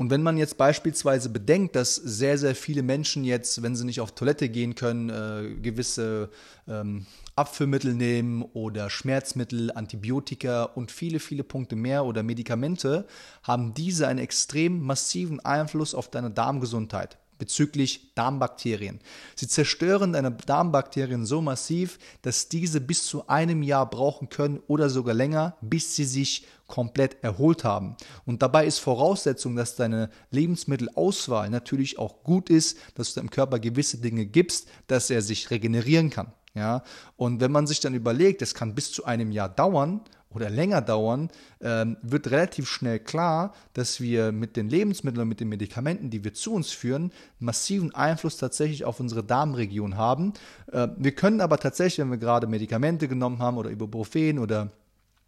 Und 0.00 0.08
wenn 0.08 0.22
man 0.22 0.38
jetzt 0.38 0.56
beispielsweise 0.56 1.28
bedenkt, 1.28 1.76
dass 1.76 1.94
sehr, 1.94 2.38
sehr 2.38 2.54
viele 2.54 2.82
Menschen 2.82 3.22
jetzt, 3.22 3.62
wenn 3.62 3.76
sie 3.76 3.84
nicht 3.84 4.00
auf 4.00 4.12
Toilette 4.12 4.48
gehen 4.48 4.74
können, 4.74 5.10
äh, 5.10 5.56
gewisse 5.60 6.30
ähm, 6.66 7.04
Abführmittel 7.36 7.92
nehmen 7.92 8.40
oder 8.54 8.88
Schmerzmittel, 8.88 9.70
Antibiotika 9.70 10.62
und 10.62 10.90
viele, 10.90 11.20
viele 11.20 11.44
Punkte 11.44 11.76
mehr 11.76 12.06
oder 12.06 12.22
Medikamente, 12.22 13.06
haben 13.42 13.74
diese 13.74 14.08
einen 14.08 14.20
extrem 14.20 14.80
massiven 14.80 15.38
Einfluss 15.40 15.94
auf 15.94 16.10
deine 16.10 16.30
Darmgesundheit 16.30 17.18
bezüglich 17.40 18.14
Darmbakterien. 18.14 19.00
Sie 19.34 19.48
zerstören 19.48 20.12
deine 20.12 20.30
Darmbakterien 20.30 21.26
so 21.26 21.40
massiv, 21.40 21.98
dass 22.22 22.48
diese 22.48 22.80
bis 22.80 23.06
zu 23.06 23.26
einem 23.26 23.62
Jahr 23.64 23.90
brauchen 23.90 24.28
können 24.28 24.60
oder 24.68 24.88
sogar 24.88 25.14
länger, 25.14 25.56
bis 25.60 25.96
sie 25.96 26.04
sich 26.04 26.46
komplett 26.70 27.22
erholt 27.22 27.64
haben. 27.64 27.96
Und 28.24 28.40
dabei 28.40 28.64
ist 28.64 28.78
Voraussetzung, 28.78 29.56
dass 29.56 29.76
deine 29.76 30.08
Lebensmittelauswahl 30.30 31.50
natürlich 31.50 31.98
auch 31.98 32.22
gut 32.22 32.48
ist, 32.48 32.78
dass 32.94 33.12
du 33.12 33.20
deinem 33.20 33.30
Körper 33.30 33.58
gewisse 33.58 33.98
Dinge 33.98 34.24
gibst, 34.24 34.68
dass 34.86 35.10
er 35.10 35.20
sich 35.20 35.50
regenerieren 35.50 36.08
kann. 36.08 36.32
Ja, 36.54 36.82
und 37.16 37.40
wenn 37.40 37.52
man 37.52 37.66
sich 37.68 37.78
dann 37.78 37.94
überlegt, 37.94 38.42
es 38.42 38.54
kann 38.54 38.74
bis 38.74 38.90
zu 38.90 39.04
einem 39.04 39.30
Jahr 39.30 39.48
dauern 39.48 40.00
oder 40.30 40.50
länger 40.50 40.80
dauern, 40.80 41.28
ähm, 41.60 41.96
wird 42.02 42.30
relativ 42.30 42.68
schnell 42.68 42.98
klar, 42.98 43.54
dass 43.72 44.00
wir 44.00 44.32
mit 44.32 44.56
den 44.56 44.68
Lebensmitteln 44.68 45.22
und 45.22 45.28
mit 45.28 45.40
den 45.40 45.48
Medikamenten, 45.48 46.10
die 46.10 46.24
wir 46.24 46.34
zu 46.34 46.52
uns 46.52 46.70
führen, 46.70 47.12
massiven 47.38 47.94
Einfluss 47.94 48.36
tatsächlich 48.36 48.84
auf 48.84 48.98
unsere 49.00 49.22
Darmregion 49.22 49.96
haben. 49.96 50.32
Äh, 50.72 50.88
wir 50.96 51.12
können 51.14 51.40
aber 51.40 51.58
tatsächlich, 51.58 51.98
wenn 51.98 52.10
wir 52.10 52.18
gerade 52.18 52.46
Medikamente 52.46 53.06
genommen 53.06 53.38
haben 53.40 53.56
oder 53.56 53.70
Ibuprofen 53.70 54.38
oder 54.38 54.70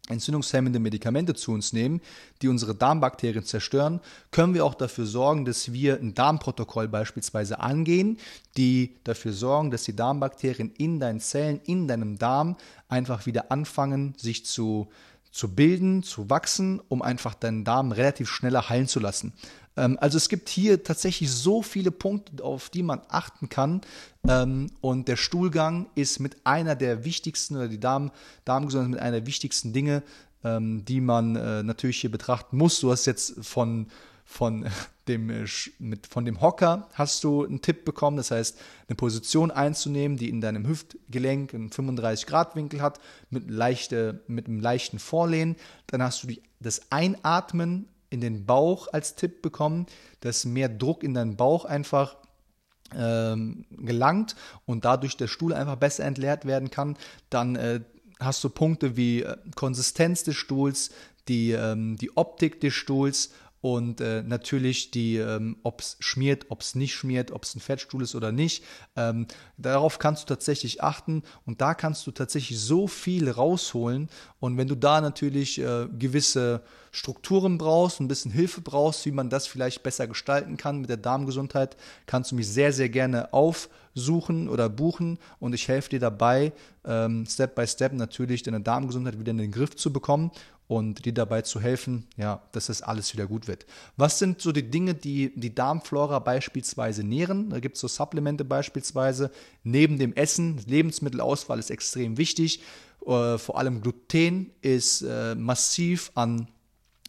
entzündungshemmende 0.09 0.79
Medikamente 0.79 1.33
zu 1.33 1.53
uns 1.53 1.71
nehmen, 1.71 2.01
die 2.41 2.49
unsere 2.49 2.75
Darmbakterien 2.75 3.45
zerstören, 3.45 4.01
können 4.31 4.53
wir 4.53 4.65
auch 4.65 4.75
dafür 4.75 5.05
sorgen, 5.05 5.45
dass 5.45 5.71
wir 5.71 5.97
ein 5.97 6.13
Darmprotokoll 6.13 6.89
beispielsweise 6.89 7.59
angehen, 7.61 8.17
die 8.57 8.95
dafür 9.05 9.31
sorgen, 9.31 9.71
dass 9.71 9.83
die 9.83 9.95
Darmbakterien 9.95 10.73
in 10.77 10.99
deinen 10.99 11.21
Zellen, 11.21 11.61
in 11.65 11.87
deinem 11.87 12.17
Darm 12.17 12.57
einfach 12.89 13.25
wieder 13.25 13.49
anfangen, 13.49 14.13
sich 14.17 14.45
zu, 14.45 14.89
zu 15.33 15.53
bilden, 15.53 16.03
zu 16.03 16.29
wachsen, 16.29 16.79
um 16.87 17.01
einfach 17.01 17.33
deinen 17.33 17.65
Darm 17.65 17.91
relativ 17.91 18.29
schneller 18.29 18.69
heilen 18.69 18.87
zu 18.87 18.99
lassen. 18.99 19.33
Ähm, 19.75 19.97
also 19.99 20.17
es 20.17 20.29
gibt 20.29 20.47
hier 20.47 20.83
tatsächlich 20.83 21.31
so 21.31 21.63
viele 21.63 21.89
Punkte, 21.91 22.43
auf 22.43 22.69
die 22.69 22.83
man 22.83 23.01
achten 23.09 23.49
kann. 23.49 23.81
Ähm, 24.27 24.69
und 24.79 25.07
der 25.07 25.17
Stuhlgang 25.17 25.87
ist 25.95 26.19
mit 26.19 26.37
einer 26.45 26.75
der 26.75 27.03
wichtigsten, 27.03 27.55
oder 27.55 27.67
die 27.67 27.79
Darm, 27.79 28.11
Darmgesundheit 28.45 28.91
mit 28.91 28.99
einer 28.99 29.17
der 29.17 29.25
wichtigsten 29.25 29.73
Dinge, 29.73 30.03
ähm, 30.43 30.85
die 30.85 31.01
man 31.01 31.35
äh, 31.35 31.63
natürlich 31.63 31.99
hier 31.99 32.11
betrachten 32.11 32.55
muss. 32.55 32.79
Du 32.79 32.91
hast 32.91 33.05
jetzt 33.05 33.43
von 33.43 33.87
von 34.25 34.65
dem, 35.07 35.29
äh, 35.29 35.45
mit, 35.79 36.07
von 36.07 36.25
dem 36.25 36.41
Hocker 36.41 36.89
hast 36.93 37.23
du 37.23 37.43
einen 37.43 37.61
Tipp 37.61 37.85
bekommen, 37.85 38.17
das 38.17 38.31
heißt, 38.31 38.59
eine 38.87 38.95
Position 38.95 39.51
einzunehmen, 39.51 40.17
die 40.17 40.29
in 40.29 40.41
deinem 40.41 40.67
Hüftgelenk 40.67 41.53
einen 41.53 41.69
35-Grad-Winkel 41.69 42.81
hat, 42.81 42.99
mit, 43.29 43.49
leichte, 43.49 44.23
mit 44.27 44.47
einem 44.47 44.59
leichten 44.59 44.99
Vorlehnen. 44.99 45.55
Dann 45.87 46.01
hast 46.01 46.23
du 46.23 46.27
die, 46.27 46.41
das 46.59 46.91
Einatmen 46.91 47.87
in 48.09 48.21
den 48.21 48.45
Bauch 48.45 48.87
als 48.93 49.15
Tipp 49.15 49.41
bekommen, 49.41 49.87
dass 50.19 50.45
mehr 50.45 50.69
Druck 50.69 51.03
in 51.03 51.13
deinen 51.13 51.35
Bauch 51.35 51.65
einfach 51.65 52.17
ähm, 52.95 53.65
gelangt 53.71 54.35
und 54.65 54.85
dadurch 54.85 55.17
der 55.17 55.27
Stuhl 55.27 55.53
einfach 55.53 55.77
besser 55.77 56.05
entleert 56.05 56.45
werden 56.45 56.69
kann. 56.69 56.95
Dann 57.29 57.55
äh, 57.55 57.81
hast 58.19 58.43
du 58.43 58.49
Punkte 58.49 58.95
wie 58.95 59.23
äh, 59.23 59.35
Konsistenz 59.55 60.23
des 60.23 60.35
Stuhls, 60.35 60.91
die, 61.27 61.51
ähm, 61.51 61.97
die 61.97 62.15
Optik 62.15 62.61
des 62.61 62.73
Stuhls 62.73 63.31
und 63.63 64.01
äh, 64.01 64.23
natürlich 64.23 64.91
die, 64.91 65.15
ähm, 65.15 65.55
ob 65.63 65.79
es 65.79 65.95
schmiert, 66.01 66.47
ob 66.49 66.59
es 66.59 66.75
nicht 66.75 66.93
schmiert, 66.93 67.31
ob 67.31 67.43
es 67.43 67.55
ein 67.55 67.61
Fettstuhl 67.61 68.03
ist 68.03 68.13
oder 68.13 68.33
nicht. 68.33 68.61
Ähm, 68.97 69.25
darauf 69.57 69.99
kannst 69.99 70.23
du 70.23 70.27
tatsächlich 70.27 70.83
achten 70.83 71.23
und 71.45 71.61
da 71.61 71.73
kannst 71.73 72.05
du 72.05 72.11
tatsächlich 72.11 72.59
so 72.59 72.87
viel 72.87 73.29
rausholen. 73.29 74.09
Und 74.41 74.57
wenn 74.57 74.67
du 74.67 74.75
da 74.75 74.99
natürlich 74.99 75.61
äh, 75.61 75.87
gewisse 75.97 76.61
Strukturen 76.91 77.57
brauchst, 77.57 78.01
ein 78.01 78.09
bisschen 78.09 78.31
Hilfe 78.31 78.59
brauchst, 78.59 79.05
wie 79.05 79.11
man 79.11 79.29
das 79.29 79.47
vielleicht 79.47 79.81
besser 79.81 80.07
gestalten 80.07 80.57
kann 80.57 80.81
mit 80.81 80.89
der 80.89 80.97
Darmgesundheit, 80.97 81.77
kannst 82.05 82.31
du 82.31 82.35
mich 82.35 82.49
sehr, 82.49 82.73
sehr 82.73 82.89
gerne 82.89 83.33
aufsuchen 83.33 84.49
oder 84.49 84.67
buchen 84.67 85.19
und 85.39 85.53
ich 85.53 85.69
helfe 85.69 85.89
dir 85.89 85.99
dabei, 86.01 86.51
ähm, 86.85 87.25
Step 87.25 87.55
by 87.55 87.65
Step 87.65 87.93
natürlich 87.93 88.43
deine 88.43 88.59
Darmgesundheit 88.59 89.17
wieder 89.17 89.31
in 89.31 89.37
den 89.37 89.51
Griff 89.51 89.75
zu 89.75 89.93
bekommen 89.93 90.31
und 90.73 91.05
dir 91.05 91.13
dabei 91.13 91.43
zu 91.43 91.59
helfen, 91.61 92.07
ja, 92.17 92.41
dass 92.51 92.65
das 92.65 92.81
alles 92.81 93.13
wieder 93.13 93.27
gut 93.27 93.47
wird. 93.47 93.67
Was 93.95 94.17
sind 94.17 94.41
so 94.41 94.51
die 94.51 94.69
Dinge, 94.69 94.95
die 94.95 95.31
die 95.35 95.53
Darmflora 95.53 96.17
beispielsweise 96.17 97.03
nähren? 97.03 97.51
Da 97.51 97.59
gibt 97.59 97.75
es 97.75 97.81
so 97.81 97.87
Supplemente 97.87 98.43
beispielsweise. 98.43 99.29
Neben 99.63 99.99
dem 99.99 100.13
Essen, 100.13 100.57
Lebensmittelauswahl 100.65 101.59
ist 101.59 101.69
extrem 101.69 102.17
wichtig. 102.17 102.61
Äh, 103.05 103.37
vor 103.37 103.59
allem 103.59 103.81
Gluten 103.81 104.49
ist 104.61 105.03
äh, 105.03 105.35
massiv 105.35 106.11
an 106.15 106.47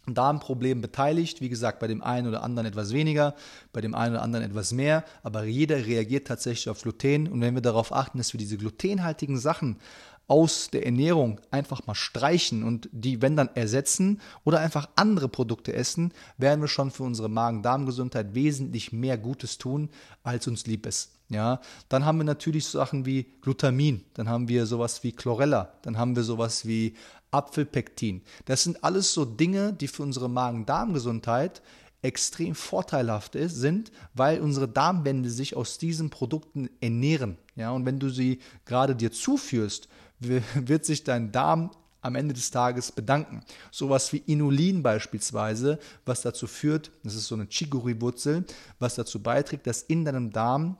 Darmproblemen 0.07 0.83
beteiligt. 0.83 1.41
Wie 1.41 1.49
gesagt, 1.49 1.79
bei 1.79 1.87
dem 1.87 2.03
einen 2.03 2.27
oder 2.27 2.43
anderen 2.43 2.67
etwas 2.67 2.93
weniger, 2.93 3.33
bei 3.73 3.81
dem 3.81 3.95
einen 3.95 4.13
oder 4.13 4.23
anderen 4.23 4.45
etwas 4.45 4.71
mehr, 4.73 5.03
aber 5.23 5.45
jeder 5.45 5.87
reagiert 5.87 6.27
tatsächlich 6.27 6.69
auf 6.69 6.81
Gluten. 6.81 7.27
Und 7.27 7.41
wenn 7.41 7.55
wir 7.55 7.63
darauf 7.63 7.91
achten, 7.91 8.19
dass 8.19 8.31
wir 8.31 8.37
diese 8.37 8.57
glutenhaltigen 8.57 9.39
Sachen 9.39 9.77
aus 10.27 10.69
der 10.71 10.85
Ernährung 10.85 11.39
einfach 11.51 11.85
mal 11.85 11.95
streichen 11.95 12.63
und 12.63 12.89
die, 12.91 13.21
wenn 13.21 13.35
dann 13.35 13.49
ersetzen 13.55 14.21
oder 14.43 14.59
einfach 14.59 14.89
andere 14.95 15.29
Produkte 15.29 15.73
essen, 15.73 16.11
werden 16.37 16.61
wir 16.61 16.67
schon 16.67 16.91
für 16.91 17.03
unsere 17.03 17.29
Magen-Darm-Gesundheit 17.29 18.33
wesentlich 18.33 18.91
mehr 18.91 19.17
Gutes 19.17 19.57
tun, 19.57 19.89
als 20.23 20.47
uns 20.47 20.65
lieb 20.65 20.85
ist. 20.85 21.11
Ja, 21.29 21.59
dann 21.89 22.05
haben 22.05 22.19
wir 22.19 22.23
natürlich 22.23 22.67
Sachen 22.67 23.05
wie 23.05 23.25
Glutamin, 23.41 24.03
dann 24.13 24.29
haben 24.29 24.47
wir 24.47 24.67
sowas 24.67 25.03
wie 25.03 25.11
Chlorella, 25.11 25.73
dann 25.81 25.97
haben 25.97 26.15
wir 26.15 26.23
sowas 26.23 26.67
wie 26.67 26.95
Apfelpektin. 27.31 28.21
Das 28.45 28.63
sind 28.63 28.83
alles 28.83 29.13
so 29.13 29.25
Dinge, 29.25 29.73
die 29.73 29.87
für 29.87 30.03
unsere 30.03 30.29
Magen-Darm-Gesundheit 30.29 31.61
extrem 32.03 32.53
vorteilhaft 32.53 33.33
ist, 33.33 33.55
sind, 33.55 33.91
weil 34.13 34.39
unsere 34.39 34.67
Darmwände 34.67 35.31
sich 35.31 35.55
aus 35.55 35.79
diesen 35.79 36.11
Produkten 36.11 36.69
ernähren. 36.79 37.37
Ja, 37.55 37.71
und 37.71 37.85
wenn 37.85 37.99
du 37.99 38.09
sie 38.09 38.39
gerade 38.65 38.95
dir 38.95 39.11
zuführst, 39.11 39.89
wird 40.19 40.85
sich 40.85 41.03
dein 41.03 41.31
Darm 41.31 41.71
am 42.01 42.15
Ende 42.15 42.33
des 42.33 42.51
Tages 42.51 42.91
bedanken. 42.91 43.41
Sowas 43.71 44.13
wie 44.13 44.17
Inulin 44.27 44.83
beispielsweise, 44.83 45.79
was 46.05 46.21
dazu 46.21 46.45
führt, 46.45 46.91
das 47.03 47.15
ist 47.15 47.27
so 47.27 47.35
eine 47.35 47.45
Chicorée-Wurzel, 47.45 48.45
was 48.77 48.95
dazu 48.95 49.21
beiträgt, 49.21 49.65
dass 49.65 49.81
in 49.81 50.05
deinem 50.05 50.31
Darm 50.31 50.77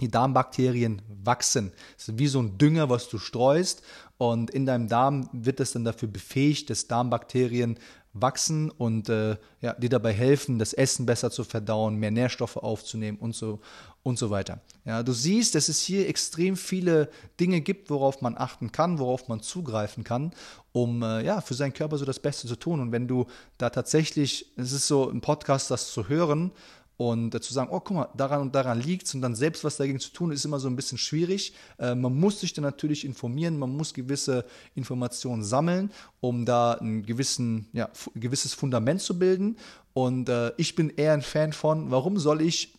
die 0.00 0.10
Darmbakterien 0.10 1.00
wachsen. 1.24 1.72
Das 1.96 2.08
ist 2.08 2.18
wie 2.18 2.26
so 2.26 2.40
ein 2.40 2.58
Dünger, 2.58 2.90
was 2.90 3.08
du 3.08 3.18
streust 3.18 3.82
und 4.18 4.50
in 4.50 4.66
deinem 4.66 4.88
Darm 4.88 5.28
wird 5.32 5.60
es 5.60 5.72
dann 5.72 5.84
dafür 5.84 6.08
befähigt, 6.08 6.68
dass 6.68 6.88
Darmbakterien 6.88 7.78
wachsen 8.12 8.70
und 8.70 9.08
äh, 9.08 9.36
ja, 9.60 9.74
dir 9.74 9.90
dabei 9.90 10.12
helfen, 10.12 10.58
das 10.58 10.72
Essen 10.72 11.06
besser 11.06 11.30
zu 11.30 11.44
verdauen, 11.44 11.96
mehr 11.96 12.10
Nährstoffe 12.10 12.56
aufzunehmen 12.56 13.18
und 13.18 13.34
so 13.34 13.60
und 14.06 14.20
so 14.20 14.30
weiter. 14.30 14.60
Ja, 14.84 15.02
du 15.02 15.10
siehst, 15.12 15.56
dass 15.56 15.68
es 15.68 15.80
hier 15.80 16.08
extrem 16.08 16.56
viele 16.56 17.10
Dinge 17.40 17.60
gibt, 17.60 17.90
worauf 17.90 18.22
man 18.22 18.38
achten 18.38 18.70
kann, 18.70 19.00
worauf 19.00 19.26
man 19.26 19.40
zugreifen 19.40 20.04
kann, 20.04 20.30
um 20.70 21.02
äh, 21.02 21.24
ja 21.24 21.40
für 21.40 21.54
seinen 21.54 21.72
Körper 21.72 21.98
so 21.98 22.04
das 22.04 22.20
Beste 22.20 22.46
zu 22.46 22.54
tun. 22.54 22.78
Und 22.78 22.92
wenn 22.92 23.08
du 23.08 23.26
da 23.58 23.68
tatsächlich, 23.68 24.52
es 24.56 24.70
ist 24.70 24.86
so 24.86 25.10
im 25.10 25.20
Podcast 25.20 25.72
das 25.72 25.90
zu 25.90 26.08
hören 26.08 26.52
und 26.96 27.34
äh, 27.34 27.40
zu 27.40 27.52
sagen, 27.52 27.68
oh, 27.72 27.80
guck 27.80 27.96
mal, 27.96 28.08
daran 28.16 28.42
und 28.42 28.54
daran 28.54 28.80
liegt 28.80 29.08
es 29.08 29.14
und 29.16 29.22
dann 29.22 29.34
selbst 29.34 29.64
was 29.64 29.76
dagegen 29.76 29.98
zu 29.98 30.12
tun, 30.12 30.30
ist 30.30 30.44
immer 30.44 30.60
so 30.60 30.68
ein 30.68 30.76
bisschen 30.76 30.98
schwierig. 30.98 31.54
Äh, 31.80 31.96
man 31.96 32.14
muss 32.14 32.38
sich 32.38 32.52
dann 32.52 32.62
natürlich 32.62 33.04
informieren, 33.04 33.58
man 33.58 33.76
muss 33.76 33.92
gewisse 33.92 34.44
Informationen 34.76 35.42
sammeln, 35.42 35.90
um 36.20 36.46
da 36.46 36.74
ein 36.74 37.04
gewissen, 37.04 37.66
ja, 37.72 37.90
gewisses 38.14 38.54
Fundament 38.54 39.02
zu 39.02 39.18
bilden. 39.18 39.56
Und 39.94 40.28
äh, 40.28 40.52
ich 40.58 40.76
bin 40.76 40.90
eher 40.90 41.12
ein 41.12 41.22
Fan 41.22 41.52
von, 41.52 41.90
warum 41.90 42.20
soll 42.20 42.40
ich 42.40 42.75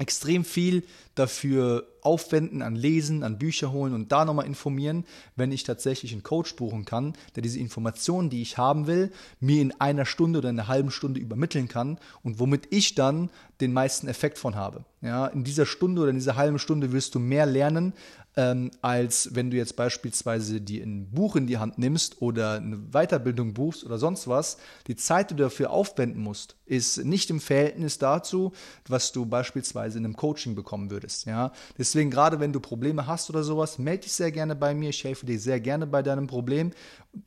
extrem 0.00 0.44
viel 0.44 0.82
dafür 1.14 1.86
aufwenden, 2.02 2.62
an 2.62 2.74
Lesen, 2.74 3.22
an 3.22 3.38
Bücher 3.38 3.72
holen 3.72 3.94
und 3.94 4.12
da 4.12 4.24
nochmal 4.24 4.46
informieren, 4.46 5.04
wenn 5.36 5.52
ich 5.52 5.64
tatsächlich 5.64 6.12
einen 6.12 6.22
Coach 6.22 6.56
buchen 6.56 6.84
kann, 6.84 7.14
der 7.36 7.42
diese 7.42 7.58
Informationen, 7.58 8.30
die 8.30 8.42
ich 8.42 8.58
haben 8.58 8.86
will, 8.86 9.10
mir 9.40 9.62
in 9.62 9.78
einer 9.80 10.06
Stunde 10.06 10.38
oder 10.38 10.48
einer 10.48 10.68
halben 10.68 10.90
Stunde 10.90 11.20
übermitteln 11.20 11.68
kann 11.68 11.98
und 12.22 12.38
womit 12.38 12.68
ich 12.70 12.94
dann 12.94 13.30
den 13.60 13.72
meisten 13.72 14.08
Effekt 14.08 14.38
von 14.38 14.54
habe. 14.54 14.84
Ja, 15.02 15.26
in 15.28 15.44
dieser 15.44 15.66
Stunde 15.66 16.02
oder 16.02 16.10
in 16.10 16.16
dieser 16.16 16.36
halben 16.36 16.58
Stunde 16.58 16.92
wirst 16.92 17.14
du 17.14 17.18
mehr 17.18 17.46
lernen, 17.46 17.94
ähm, 18.36 18.70
als 18.80 19.34
wenn 19.34 19.50
du 19.50 19.56
jetzt 19.56 19.76
beispielsweise 19.76 20.60
die 20.60 20.80
ein 20.80 21.10
Buch 21.10 21.36
in 21.36 21.46
die 21.46 21.58
Hand 21.58 21.78
nimmst 21.78 22.22
oder 22.22 22.54
eine 22.54 22.76
Weiterbildung 22.76 23.54
buchst 23.54 23.84
oder 23.84 23.98
sonst 23.98 24.28
was. 24.28 24.58
Die 24.86 24.96
Zeit, 24.96 25.30
die 25.30 25.36
du 25.36 25.44
dafür 25.44 25.70
aufwenden 25.70 26.22
musst, 26.22 26.56
ist 26.64 27.04
nicht 27.04 27.30
im 27.30 27.40
Verhältnis 27.40 27.98
dazu, 27.98 28.52
was 28.86 29.12
du 29.12 29.26
beispielsweise 29.26 29.98
in 29.98 30.04
einem 30.04 30.16
Coaching 30.16 30.54
bekommen 30.54 30.90
würdest. 30.90 31.26
Ja? 31.26 31.52
Deswegen, 31.90 32.12
gerade 32.12 32.38
wenn 32.38 32.52
du 32.52 32.60
Probleme 32.60 33.08
hast 33.08 33.30
oder 33.30 33.42
sowas, 33.42 33.80
melde 33.80 34.02
dich 34.02 34.12
sehr 34.12 34.30
gerne 34.30 34.54
bei 34.54 34.74
mir. 34.74 34.90
Ich 34.90 35.02
helfe 35.02 35.26
dir 35.26 35.40
sehr 35.40 35.58
gerne 35.58 35.88
bei 35.88 36.04
deinem 36.04 36.28
Problem 36.28 36.70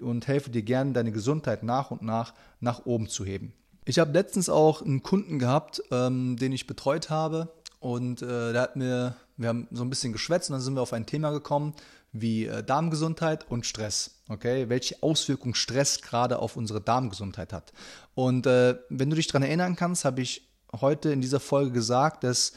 und 0.01 0.25
helfe 0.25 0.51
dir 0.51 0.62
gerne, 0.62 0.93
deine 0.93 1.12
Gesundheit 1.12 1.63
nach 1.63 1.91
und 1.91 2.01
nach 2.01 2.34
nach 2.62 2.86
oben 2.86 3.10
zu 3.10 3.25
heben. 3.25 3.51
Ich 3.84 4.00
habe 4.00 4.13
letztens 4.13 4.48
auch 4.48 4.82
einen 4.82 5.03
Kunden 5.03 5.38
gehabt, 5.38 5.84
ähm, 5.91 6.38
den 6.38 6.53
ich 6.53 6.65
betreut 6.65 7.10
habe 7.10 7.51
und 7.82 8.22
äh, 8.22 8.53
der 8.53 8.62
hat 8.62 8.77
mir, 8.77 9.17
wir 9.36 9.50
haben 9.50 9.67
so 9.72 9.84
ein 9.84 9.89
bisschen 9.89 10.13
geschwätzt 10.13 10.50
und 10.50 10.53
dann 10.53 10.62
sind 10.62 10.75
wir 10.75 10.82
auf 10.82 10.93
ein 10.93 11.05
Thema 11.05 11.32
gekommen 11.32 11.74
wie 12.13 12.46
äh, 12.46 12.63
Darmgesundheit 12.63 13.51
und 13.51 13.65
Stress. 13.65 14.22
Okay, 14.29 14.70
welche 14.70 15.03
Auswirkungen 15.03 15.55
Stress 15.55 16.01
gerade 16.01 16.39
auf 16.39 16.55
unsere 16.55 16.79
Darmgesundheit 16.79 17.51
hat. 17.51 17.74
Und 18.15 18.48
äh, 18.48 18.77
wenn 18.88 19.10
du 19.10 19.17
dich 19.17 19.27
daran 19.27 19.43
erinnern 19.43 19.75
kannst, 19.75 20.05
habe 20.05 20.22
ich 20.22 20.48
heute 20.72 21.12
in 21.12 21.20
dieser 21.20 21.41
Folge 21.41 21.72
gesagt, 21.72 22.24
dass 22.24 22.53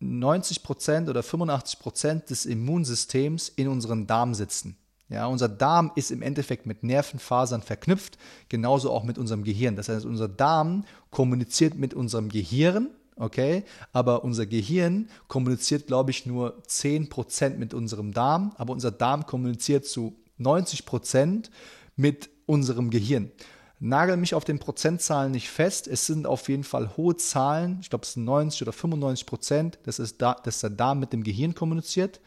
90% 0.00 1.08
oder 1.08 1.20
85% 1.20 2.26
des 2.26 2.46
Immunsystems 2.46 3.48
in 3.48 3.68
unseren 3.68 4.06
Darm 4.06 4.34
sitzen. 4.34 4.76
Ja, 5.08 5.26
unser 5.26 5.48
Darm 5.48 5.92
ist 5.94 6.10
im 6.10 6.20
Endeffekt 6.20 6.66
mit 6.66 6.82
Nervenfasern 6.82 7.62
verknüpft, 7.62 8.18
genauso 8.48 8.90
auch 8.90 9.04
mit 9.04 9.18
unserem 9.18 9.44
Gehirn. 9.44 9.76
Das 9.76 9.88
heißt, 9.88 10.04
unser 10.04 10.28
Darm 10.28 10.84
kommuniziert 11.10 11.76
mit 11.76 11.94
unserem 11.94 12.28
Gehirn, 12.28 12.90
okay, 13.14 13.64
aber 13.92 14.24
unser 14.24 14.46
Gehirn 14.46 15.08
kommuniziert, 15.28 15.86
glaube 15.86 16.10
ich, 16.10 16.26
nur 16.26 16.60
10% 16.66 17.56
mit 17.56 17.72
unserem 17.72 18.12
Darm, 18.12 18.52
aber 18.56 18.72
unser 18.72 18.90
Darm 18.90 19.26
kommuniziert 19.26 19.86
zu 19.86 20.16
90% 20.40 21.50
mit 21.94 22.28
unserem 22.46 22.90
Gehirn. 22.90 23.30
Nagel 23.78 24.16
mich 24.16 24.34
auf 24.34 24.44
den 24.44 24.58
Prozentzahlen 24.58 25.32
nicht 25.32 25.50
fest. 25.50 25.86
Es 25.86 26.06
sind 26.06 26.26
auf 26.26 26.48
jeden 26.48 26.64
Fall 26.64 26.96
hohe 26.96 27.16
Zahlen. 27.16 27.78
Ich 27.82 27.90
glaube, 27.90 28.04
es 28.04 28.14
sind 28.14 28.24
90 28.24 28.62
oder 28.62 28.72
95 28.72 29.26
Prozent, 29.26 29.78
dass, 29.84 29.98
es 29.98 30.16
da, 30.16 30.34
dass 30.34 30.60
der 30.60 30.70
Darm 30.70 30.98
mit 30.98 31.12
dem 31.12 31.22
Gehirn 31.22 31.54
kommuniziert. 31.54 32.20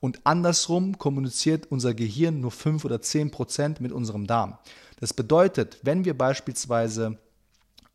Und 0.00 0.20
andersrum 0.24 0.98
kommuniziert 0.98 1.66
unser 1.70 1.94
Gehirn 1.94 2.40
nur 2.40 2.50
5 2.50 2.84
oder 2.84 3.02
10 3.02 3.30
Prozent 3.30 3.80
mit 3.80 3.92
unserem 3.92 4.26
Darm. 4.26 4.58
Das 5.00 5.12
bedeutet, 5.12 5.78
wenn 5.82 6.04
wir 6.04 6.16
beispielsweise 6.16 7.18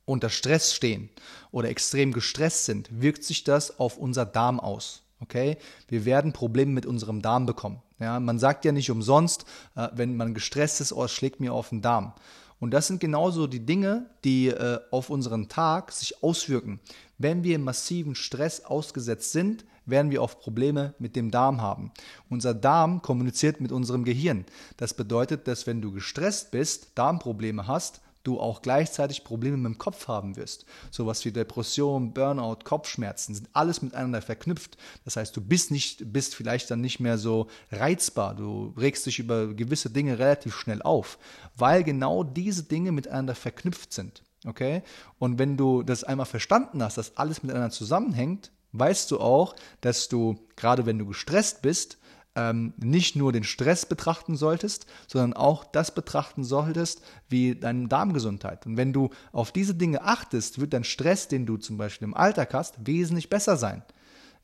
unter 0.06 0.30
Stress 0.30 0.74
stehen 0.74 1.10
oder 1.52 1.70
extrem 1.70 2.14
gestresst 2.14 2.66
sind, 2.66 2.90
wirkt 3.02 3.24
sich 3.24 3.44
das 3.44 3.80
auf 3.80 3.98
unser 3.98 4.26
Darm 4.26 4.60
aus. 4.60 5.04
Okay? 5.20 5.58
Wir 5.88 6.06
werden 6.06 6.34
Probleme 6.34 6.72
mit 6.72 6.86
unserem 6.86 7.22
Darm 7.22 7.46
bekommen. 7.46 7.82
Ja, 8.00 8.20
man 8.20 8.40
sagt 8.40 8.66
ja 8.66 8.72
nicht 8.72 8.90
umsonst, 8.90 9.46
äh, 9.76 9.90
wenn 9.94 10.16
man 10.16 10.34
gestresst 10.34 10.80
ist, 10.82 10.94
oh, 10.94 11.04
es 11.04 11.12
schlägt 11.12 11.40
mir 11.42 11.54
auf 11.54 11.70
den 11.70 11.82
Darm. 11.82 12.14
Und 12.60 12.72
das 12.72 12.88
sind 12.88 13.00
genauso 13.00 13.48
die 13.48 13.66
Dinge, 13.66 14.10
die 14.24 14.48
äh, 14.48 14.80
auf 14.92 15.10
unseren 15.10 15.48
Tag 15.48 15.92
sich 15.92 16.22
auswirken. 16.24 16.80
Wenn 17.18 17.44
wir 17.44 17.58
massiven 17.60 18.16
Stress 18.16 18.66
ausgesetzt 18.66 19.32
sind, 19.32 19.66
werden 19.86 20.12
wir 20.12 20.22
auch 20.22 20.40
Probleme 20.40 20.94
mit 21.00 21.16
dem 21.16 21.32
Darm 21.32 21.62
haben. 21.62 21.92
Unser 22.30 22.54
Darm 22.54 23.02
kommuniziert 23.02 23.60
mit 23.62 23.72
unserem 23.72 24.04
Gehirn. 24.04 24.46
Das 24.78 24.94
bedeutet, 24.94 25.48
dass 25.48 25.68
wenn 25.68 25.82
du 25.82 25.92
gestresst 25.92 26.52
bist, 26.52 26.92
Darmprobleme 26.96 27.68
hast, 27.68 28.02
du 28.24 28.40
auch 28.40 28.62
gleichzeitig 28.62 29.24
Probleme 29.24 29.58
mit 29.58 29.74
dem 29.74 29.78
Kopf 29.78 30.08
haben 30.08 30.36
wirst. 30.36 30.66
Sowas 30.92 31.24
wie 31.26 31.32
Depression, 31.32 32.14
Burnout, 32.14 32.60
Kopfschmerzen 32.64 33.34
sind 33.34 33.50
alles 33.54 33.82
miteinander 33.82 34.22
verknüpft. 34.22 34.78
Das 35.06 35.16
heißt, 35.16 35.36
du 35.36 35.42
bist 35.42 35.72
nicht, 35.72 36.12
bist 36.12 36.36
vielleicht 36.36 36.70
dann 36.70 36.82
nicht 36.82 37.00
mehr 37.00 37.18
so 37.18 37.48
reizbar. 37.72 38.36
Du 38.36 38.74
regst 38.78 39.06
dich 39.06 39.20
über 39.20 39.54
gewisse 39.54 39.90
Dinge 39.90 40.20
relativ 40.20 40.56
schnell 40.56 40.82
auf, 40.82 41.18
weil 41.56 41.84
genau 41.84 42.24
diese 42.24 42.64
Dinge 42.64 42.92
miteinander 42.92 43.36
verknüpft 43.36 43.94
sind. 43.94 44.24
Okay? 44.46 44.84
Und 45.18 45.40
wenn 45.40 45.58
du 45.58 45.84
das 45.84 46.04
einmal 46.04 46.26
verstanden 46.26 46.84
hast, 46.84 46.98
dass 46.98 47.18
alles 47.18 47.44
miteinander 47.44 47.72
zusammenhängt, 47.72 48.52
weißt 48.72 49.12
du 49.12 49.20
auch, 49.20 49.56
dass 49.82 50.10
du, 50.10 50.38
gerade 50.56 50.86
wenn 50.86 51.00
du 51.00 51.06
gestresst 51.06 51.62
bist, 51.62 51.98
ähm, 52.36 52.74
nicht 52.78 53.16
nur 53.16 53.32
den 53.32 53.44
Stress 53.44 53.86
betrachten 53.86 54.36
solltest, 54.36 54.86
sondern 55.08 55.34
auch 55.34 55.66
das 55.66 55.94
betrachten 55.94 56.44
solltest 56.44 57.02
wie 57.28 57.56
deine 57.56 57.88
Darmgesundheit. 57.88 58.66
Und 58.66 58.78
wenn 58.78 58.94
du 58.94 59.10
auf 59.32 59.52
diese 59.52 59.76
Dinge 59.76 60.04
achtest, 60.04 60.60
wird 60.60 60.74
dein 60.74 60.84
Stress, 60.84 61.28
den 61.28 61.46
du 61.46 61.58
zum 61.58 61.78
Beispiel 61.78 62.08
im 62.08 62.14
Alltag 62.14 62.54
hast, 62.54 62.76
wesentlich 62.86 63.30
besser 63.30 63.58
sein. 63.58 63.84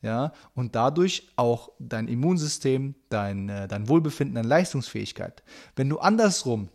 Ja, 0.02 0.32
und 0.54 0.74
dadurch 0.74 1.28
auch 1.36 1.70
dein 1.78 2.06
Immunsystem, 2.06 2.94
dein, 3.08 3.48
äh, 3.48 3.66
dein 3.66 3.88
Wohlbefinden, 3.88 4.34
deine 4.34 4.46
Leistungsfähigkeit. 4.46 5.42
Wenn 5.74 5.88
du 5.88 5.98
andersrum 5.98 6.68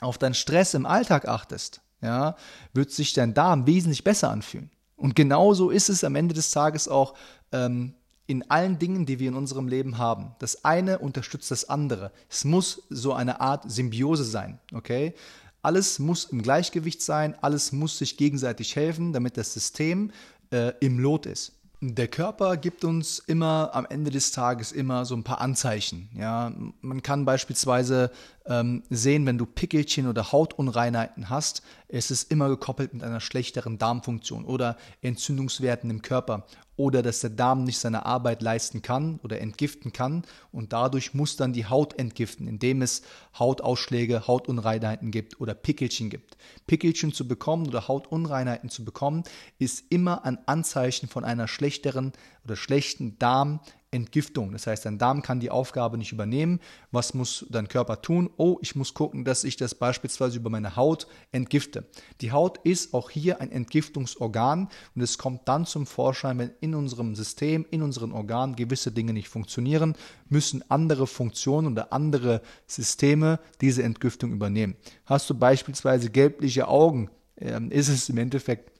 auf 0.00 0.18
deinen 0.18 0.34
Stress 0.34 0.74
im 0.74 0.84
Alltag 0.84 1.28
achtest, 1.28 1.80
ja, 2.02 2.36
wird 2.74 2.90
sich 2.90 3.12
dein 3.12 3.34
Darm 3.34 3.66
wesentlich 3.66 4.04
besser 4.04 4.30
anfühlen. 4.30 4.70
Und 4.96 5.14
genauso 5.14 5.70
ist 5.70 5.88
es 5.88 6.04
am 6.04 6.16
Ende 6.16 6.34
des 6.34 6.50
Tages 6.50 6.88
auch 6.88 7.14
ähm, 7.52 7.94
in 8.26 8.50
allen 8.50 8.78
Dingen, 8.78 9.06
die 9.06 9.18
wir 9.18 9.28
in 9.28 9.36
unserem 9.36 9.68
Leben 9.68 9.98
haben. 9.98 10.34
Das 10.38 10.64
eine 10.64 10.98
unterstützt 10.98 11.50
das 11.50 11.68
andere. 11.68 12.10
Es 12.28 12.44
muss 12.44 12.82
so 12.90 13.12
eine 13.12 13.40
Art 13.40 13.70
Symbiose 13.70 14.24
sein, 14.24 14.58
okay? 14.74 15.14
Alles 15.62 15.98
muss 15.98 16.26
im 16.26 16.42
Gleichgewicht 16.42 17.02
sein, 17.02 17.34
alles 17.40 17.72
muss 17.72 17.98
sich 17.98 18.16
gegenseitig 18.16 18.76
helfen, 18.76 19.12
damit 19.12 19.36
das 19.36 19.52
System 19.52 20.12
äh, 20.50 20.72
im 20.80 20.98
Lot 20.98 21.26
ist. 21.26 21.52
Der 21.80 22.08
Körper 22.08 22.56
gibt 22.56 22.84
uns 22.84 23.18
immer 23.18 23.70
am 23.74 23.86
Ende 23.86 24.10
des 24.10 24.32
Tages 24.32 24.72
immer 24.72 25.04
so 25.04 25.14
ein 25.14 25.24
paar 25.24 25.40
Anzeichen. 25.40 26.08
Ja, 26.16 26.52
man 26.80 27.02
kann 27.02 27.26
beispielsweise 27.26 28.10
ähm, 28.48 28.82
sehen, 28.90 29.26
wenn 29.26 29.38
du 29.38 29.46
Pickelchen 29.46 30.06
oder 30.06 30.32
Hautunreinheiten 30.32 31.30
hast, 31.30 31.62
ist 31.88 32.10
es 32.10 32.22
immer 32.22 32.48
gekoppelt 32.48 32.94
mit 32.94 33.02
einer 33.02 33.20
schlechteren 33.20 33.78
Darmfunktion 33.78 34.44
oder 34.44 34.76
Entzündungswerten 35.02 35.90
im 35.90 36.02
Körper 36.02 36.46
oder 36.76 37.02
dass 37.02 37.20
der 37.20 37.30
Darm 37.30 37.64
nicht 37.64 37.78
seine 37.78 38.04
Arbeit 38.04 38.42
leisten 38.42 38.82
kann 38.82 39.18
oder 39.22 39.40
entgiften 39.40 39.92
kann 39.92 40.24
und 40.52 40.72
dadurch 40.72 41.14
muss 41.14 41.36
dann 41.36 41.52
die 41.52 41.66
Haut 41.66 41.98
entgiften, 41.98 42.46
indem 42.46 42.82
es 42.82 43.02
Hautausschläge, 43.38 44.26
Hautunreinheiten 44.26 45.10
gibt 45.10 45.40
oder 45.40 45.54
Pickelchen 45.54 46.10
gibt. 46.10 46.36
Pickelchen 46.66 47.12
zu 47.12 47.26
bekommen 47.26 47.66
oder 47.66 47.88
Hautunreinheiten 47.88 48.68
zu 48.68 48.84
bekommen, 48.84 49.24
ist 49.58 49.84
immer 49.90 50.24
ein 50.24 50.38
Anzeichen 50.46 51.08
von 51.08 51.24
einer 51.24 51.48
schlechteren 51.48 52.12
oder 52.44 52.56
schlechten 52.56 53.18
Darm 53.18 53.60
Entgiftung. 53.96 54.52
Das 54.52 54.66
heißt, 54.66 54.84
dein 54.84 54.98
Darm 54.98 55.22
kann 55.22 55.40
die 55.40 55.50
Aufgabe 55.50 55.98
nicht 55.98 56.12
übernehmen. 56.12 56.60
Was 56.92 57.14
muss 57.14 57.46
dein 57.50 57.68
Körper 57.68 58.02
tun? 58.02 58.30
Oh, 58.36 58.58
ich 58.62 58.76
muss 58.76 58.94
gucken, 58.94 59.24
dass 59.24 59.44
ich 59.44 59.56
das 59.56 59.74
beispielsweise 59.74 60.36
über 60.36 60.50
meine 60.50 60.76
Haut 60.76 61.06
entgifte. 61.32 61.84
Die 62.20 62.32
Haut 62.32 62.58
ist 62.64 62.94
auch 62.94 63.10
hier 63.10 63.40
ein 63.40 63.50
Entgiftungsorgan 63.50 64.68
und 64.94 65.02
es 65.02 65.18
kommt 65.18 65.48
dann 65.48 65.66
zum 65.66 65.86
Vorschein, 65.86 66.38
wenn 66.38 66.50
in 66.60 66.74
unserem 66.74 67.14
System, 67.14 67.66
in 67.70 67.82
unseren 67.82 68.12
Organen 68.12 68.54
gewisse 68.54 68.92
Dinge 68.92 69.12
nicht 69.12 69.28
funktionieren, 69.28 69.96
müssen 70.28 70.62
andere 70.70 71.06
Funktionen 71.06 71.72
oder 71.72 71.92
andere 71.92 72.42
Systeme 72.66 73.40
diese 73.60 73.82
Entgiftung 73.82 74.32
übernehmen. 74.32 74.76
Hast 75.06 75.28
du 75.30 75.34
beispielsweise 75.34 76.10
gelbliche 76.10 76.68
Augen, 76.68 77.10
ähm, 77.38 77.70
ist 77.70 77.88
es 77.88 78.08
im 78.08 78.18
Endeffekt 78.18 78.75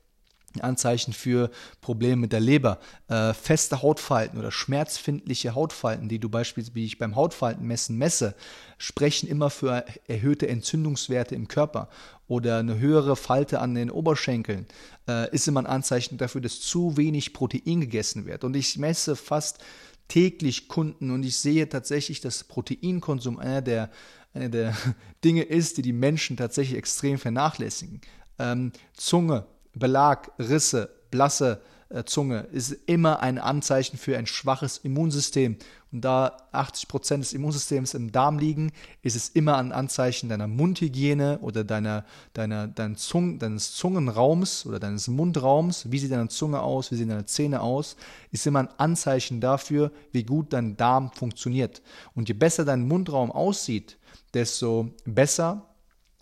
Anzeichen 0.60 1.12
für 1.12 1.50
Probleme 1.80 2.16
mit 2.16 2.32
der 2.32 2.40
Leber. 2.40 2.78
Äh, 3.08 3.34
feste 3.34 3.82
Hautfalten 3.82 4.38
oder 4.38 4.50
schmerzfindliche 4.50 5.54
Hautfalten, 5.54 6.08
die 6.08 6.18
du 6.18 6.28
beispielsweise 6.28 6.96
beim 6.96 7.16
Hautfaltenmessen 7.16 7.96
messe, 7.96 8.34
sprechen 8.78 9.28
immer 9.28 9.50
für 9.50 9.84
erhöhte 10.06 10.48
Entzündungswerte 10.48 11.34
im 11.34 11.48
Körper. 11.48 11.88
Oder 12.28 12.58
eine 12.58 12.78
höhere 12.78 13.16
Falte 13.16 13.60
an 13.60 13.74
den 13.74 13.90
Oberschenkeln 13.90 14.66
äh, 15.08 15.32
ist 15.32 15.46
immer 15.46 15.60
ein 15.60 15.66
Anzeichen 15.66 16.18
dafür, 16.18 16.40
dass 16.40 16.60
zu 16.60 16.96
wenig 16.96 17.32
Protein 17.32 17.80
gegessen 17.80 18.26
wird. 18.26 18.42
Und 18.42 18.56
ich 18.56 18.76
messe 18.78 19.14
fast 19.14 19.58
täglich 20.08 20.68
Kunden 20.68 21.10
und 21.10 21.24
ich 21.24 21.36
sehe 21.36 21.68
tatsächlich, 21.68 22.20
dass 22.20 22.44
Proteinkonsum 22.44 23.38
einer 23.38 23.62
der, 23.62 23.90
einer 24.34 24.48
der 24.48 24.76
Dinge 25.24 25.42
ist, 25.42 25.78
die 25.78 25.82
die 25.82 25.92
Menschen 25.92 26.36
tatsächlich 26.36 26.78
extrem 26.78 27.18
vernachlässigen. 27.18 28.00
Ähm, 28.38 28.72
Zunge, 28.94 29.46
Belag, 29.76 30.32
Risse, 30.38 30.90
blasse 31.10 31.60
äh, 31.88 32.04
Zunge 32.04 32.40
ist 32.50 32.72
immer 32.86 33.20
ein 33.20 33.38
Anzeichen 33.38 33.96
für 33.96 34.18
ein 34.18 34.26
schwaches 34.26 34.78
Immunsystem. 34.78 35.56
Und 35.92 36.00
da 36.04 36.36
80 36.50 36.88
Prozent 36.88 37.22
des 37.22 37.32
Immunsystems 37.32 37.94
im 37.94 38.10
Darm 38.10 38.38
liegen, 38.38 38.72
ist 39.02 39.14
es 39.14 39.28
immer 39.28 39.56
ein 39.56 39.70
Anzeichen 39.70 40.28
deiner 40.28 40.48
Mundhygiene 40.48 41.38
oder 41.40 41.62
deiner, 41.62 42.04
deiner, 42.32 42.66
dein 42.66 42.96
Zung, 42.96 43.38
deines 43.38 43.74
Zungenraums 43.74 44.66
oder 44.66 44.80
deines 44.80 45.06
Mundraums. 45.06 45.90
Wie 45.90 45.98
sieht 45.98 46.10
deine 46.10 46.28
Zunge 46.28 46.60
aus? 46.60 46.90
Wie 46.90 46.96
sehen 46.96 47.08
deine 47.08 47.26
Zähne 47.26 47.60
aus? 47.60 47.96
Ist 48.32 48.46
immer 48.46 48.60
ein 48.60 48.78
Anzeichen 48.78 49.40
dafür, 49.40 49.92
wie 50.10 50.24
gut 50.24 50.52
dein 50.52 50.76
Darm 50.76 51.12
funktioniert. 51.12 51.82
Und 52.14 52.28
je 52.28 52.34
besser 52.34 52.64
dein 52.64 52.86
Mundraum 52.88 53.30
aussieht, 53.30 53.96
desto 54.34 54.90
besser 55.04 55.75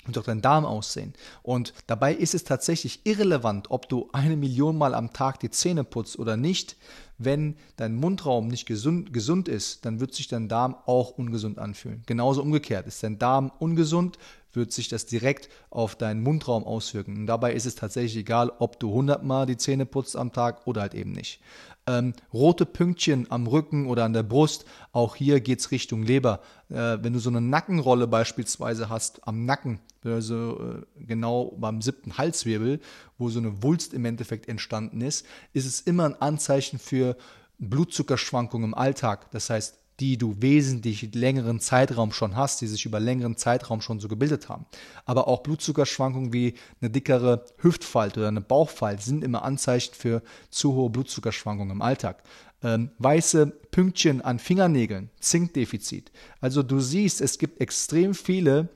und 0.06 0.18
auch 0.18 0.24
dein 0.24 0.42
Darm 0.42 0.64
aussehen. 0.64 1.14
Und 1.42 1.72
dabei 1.86 2.14
ist 2.14 2.34
es 2.34 2.44
tatsächlich 2.44 3.00
irrelevant, 3.04 3.70
ob 3.70 3.88
du 3.88 4.08
eine 4.12 4.36
Million 4.36 4.76
Mal 4.76 4.94
am 4.94 5.12
Tag 5.12 5.40
die 5.40 5.50
Zähne 5.50 5.84
putzt 5.84 6.18
oder 6.18 6.36
nicht. 6.36 6.76
Wenn 7.16 7.56
dein 7.76 7.94
Mundraum 7.94 8.48
nicht 8.48 8.66
gesund, 8.66 9.12
gesund 9.12 9.48
ist, 9.48 9.84
dann 9.84 10.00
wird 10.00 10.14
sich 10.14 10.26
dein 10.26 10.48
Darm 10.48 10.74
auch 10.86 11.10
ungesund 11.10 11.58
anfühlen. 11.58 12.02
Genauso 12.06 12.42
umgekehrt. 12.42 12.86
Ist 12.86 13.02
dein 13.02 13.18
Darm 13.18 13.52
ungesund, 13.58 14.18
wird 14.52 14.72
sich 14.72 14.88
das 14.88 15.06
direkt 15.06 15.48
auf 15.70 15.94
deinen 15.94 16.22
Mundraum 16.22 16.64
auswirken. 16.64 17.16
Und 17.16 17.26
dabei 17.26 17.52
ist 17.54 17.66
es 17.66 17.74
tatsächlich 17.74 18.16
egal, 18.16 18.52
ob 18.58 18.80
du 18.80 18.88
100 18.88 19.24
Mal 19.24 19.46
die 19.46 19.56
Zähne 19.56 19.86
putzt 19.86 20.16
am 20.16 20.32
Tag 20.32 20.66
oder 20.66 20.82
halt 20.82 20.94
eben 20.94 21.12
nicht. 21.12 21.40
Ähm, 21.86 22.14
rote 22.32 22.64
Pünktchen 22.64 23.30
am 23.30 23.46
Rücken 23.46 23.86
oder 23.86 24.04
an 24.04 24.14
der 24.14 24.22
Brust, 24.22 24.64
auch 24.92 25.16
hier 25.16 25.40
geht 25.40 25.60
es 25.60 25.70
Richtung 25.70 26.02
Leber. 26.02 26.40
Äh, 26.70 26.98
wenn 27.02 27.12
du 27.12 27.18
so 27.18 27.28
eine 27.28 27.42
Nackenrolle 27.42 28.06
beispielsweise 28.06 28.88
hast 28.88 29.26
am 29.28 29.44
Nacken, 29.44 29.80
also 30.04 30.60
äh, 30.60 31.04
genau 31.04 31.56
beim 31.58 31.80
siebten 31.82 32.18
Halswirbel, 32.18 32.80
wo 33.18 33.28
so 33.28 33.38
eine 33.38 33.62
Wulst 33.62 33.94
im 33.94 34.04
Endeffekt 34.04 34.48
entstanden 34.48 35.00
ist, 35.00 35.26
ist 35.52 35.66
es 35.66 35.80
immer 35.80 36.04
ein 36.04 36.20
Anzeichen 36.20 36.78
für 36.78 37.16
Blutzuckerschwankungen 37.58 38.70
im 38.70 38.74
Alltag. 38.74 39.30
Das 39.30 39.50
heißt, 39.50 39.78
die 40.00 40.18
du 40.18 40.40
wesentlich 40.40 41.14
längeren 41.14 41.60
Zeitraum 41.60 42.12
schon 42.12 42.34
hast, 42.34 42.60
die 42.60 42.66
sich 42.66 42.84
über 42.84 42.98
längeren 42.98 43.36
Zeitraum 43.36 43.80
schon 43.80 44.00
so 44.00 44.08
gebildet 44.08 44.48
haben. 44.48 44.66
Aber 45.04 45.28
auch 45.28 45.42
Blutzuckerschwankungen 45.42 46.32
wie 46.32 46.54
eine 46.80 46.90
dickere 46.90 47.44
Hüftfalte 47.58 48.20
oder 48.20 48.28
eine 48.28 48.40
Bauchfalte 48.40 49.02
sind 49.02 49.22
immer 49.22 49.44
Anzeichen 49.44 49.94
für 49.94 50.22
zu 50.50 50.74
hohe 50.74 50.90
Blutzuckerschwankungen 50.90 51.76
im 51.76 51.82
Alltag. 51.82 52.24
Ähm, 52.62 52.90
weiße 52.98 53.46
Pünktchen 53.70 54.20
an 54.20 54.38
Fingernägeln, 54.38 55.10
Zinkdefizit. 55.20 56.10
Also 56.40 56.62
du 56.62 56.80
siehst, 56.80 57.20
es 57.20 57.38
gibt 57.38 57.60
extrem 57.60 58.14
viele 58.14 58.70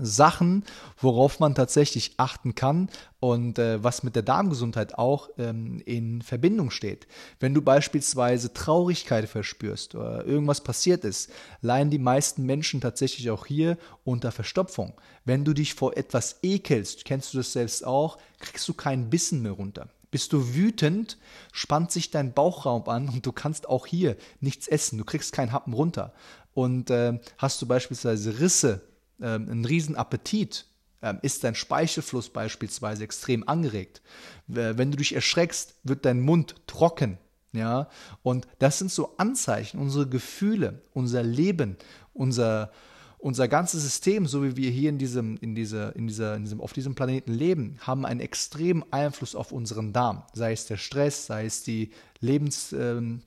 Sachen, 0.00 0.64
worauf 1.00 1.40
man 1.40 1.54
tatsächlich 1.54 2.14
achten 2.16 2.54
kann 2.54 2.88
und 3.20 3.58
äh, 3.58 3.82
was 3.82 4.02
mit 4.02 4.14
der 4.16 4.22
Darmgesundheit 4.22 4.98
auch 4.98 5.30
ähm, 5.38 5.82
in 5.84 6.22
Verbindung 6.22 6.70
steht. 6.70 7.06
Wenn 7.40 7.54
du 7.54 7.62
beispielsweise 7.62 8.52
Traurigkeit 8.52 9.28
verspürst 9.28 9.94
oder 9.94 10.24
irgendwas 10.24 10.62
passiert 10.62 11.04
ist, 11.04 11.30
leiden 11.60 11.90
die 11.90 11.98
meisten 11.98 12.44
Menschen 12.44 12.80
tatsächlich 12.80 13.30
auch 13.30 13.46
hier 13.46 13.78
unter 14.04 14.32
Verstopfung. 14.32 14.94
Wenn 15.24 15.44
du 15.44 15.52
dich 15.52 15.74
vor 15.74 15.96
etwas 15.96 16.38
ekelst, 16.42 17.04
kennst 17.04 17.34
du 17.34 17.38
das 17.38 17.52
selbst 17.52 17.84
auch, 17.86 18.18
kriegst 18.38 18.68
du 18.68 18.74
keinen 18.74 19.10
Bissen 19.10 19.42
mehr 19.42 19.52
runter. 19.52 19.88
Bist 20.10 20.32
du 20.32 20.54
wütend, 20.54 21.18
spannt 21.52 21.90
sich 21.90 22.10
dein 22.10 22.32
Bauchraum 22.32 22.88
an 22.88 23.08
und 23.08 23.26
du 23.26 23.32
kannst 23.32 23.68
auch 23.68 23.86
hier 23.86 24.16
nichts 24.40 24.68
essen. 24.68 24.98
Du 24.98 25.04
kriegst 25.04 25.32
keinen 25.32 25.52
Happen 25.52 25.72
runter. 25.72 26.12
Und 26.54 26.90
äh, 26.90 27.18
hast 27.38 27.60
du 27.60 27.66
beispielsweise 27.66 28.38
Risse 28.40 28.80
ähm, 29.20 29.48
einen 29.48 29.64
riesen 29.64 29.96
Appetit, 29.96 30.66
ähm, 31.02 31.18
ist 31.22 31.44
dein 31.44 31.54
Speichelfluss 31.54 32.30
beispielsweise 32.30 33.04
extrem 33.04 33.46
angeregt. 33.48 34.02
Wenn 34.46 34.90
du 34.90 34.96
dich 34.96 35.14
erschreckst, 35.14 35.74
wird 35.82 36.04
dein 36.04 36.20
Mund 36.20 36.54
trocken. 36.66 37.18
Ja, 37.52 37.88
und 38.22 38.46
das 38.58 38.78
sind 38.78 38.90
so 38.90 39.16
Anzeichen, 39.16 39.78
unsere 39.78 40.06
Gefühle, 40.06 40.82
unser 40.92 41.22
Leben, 41.22 41.76
unser, 42.12 42.70
unser 43.16 43.48
ganzes 43.48 43.82
System, 43.82 44.26
so 44.26 44.44
wie 44.44 44.56
wir 44.56 44.70
hier 44.70 44.90
in 44.90 44.98
diesem, 44.98 45.38
in 45.38 45.54
dieser, 45.54 45.96
in 45.96 46.06
dieser, 46.06 46.36
in 46.36 46.44
diesem, 46.44 46.60
auf 46.60 46.74
diesem 46.74 46.94
Planeten 46.94 47.32
leben, 47.32 47.78
haben 47.80 48.04
einen 48.04 48.20
extremen 48.20 48.84
Einfluss 48.90 49.34
auf 49.34 49.52
unseren 49.52 49.94
Darm. 49.94 50.24
Sei 50.34 50.52
es 50.52 50.66
der 50.66 50.76
Stress, 50.76 51.26
sei 51.26 51.46
es 51.46 51.62
die 51.62 51.92
Lebens, 52.20 52.72
ähm, 52.72 53.22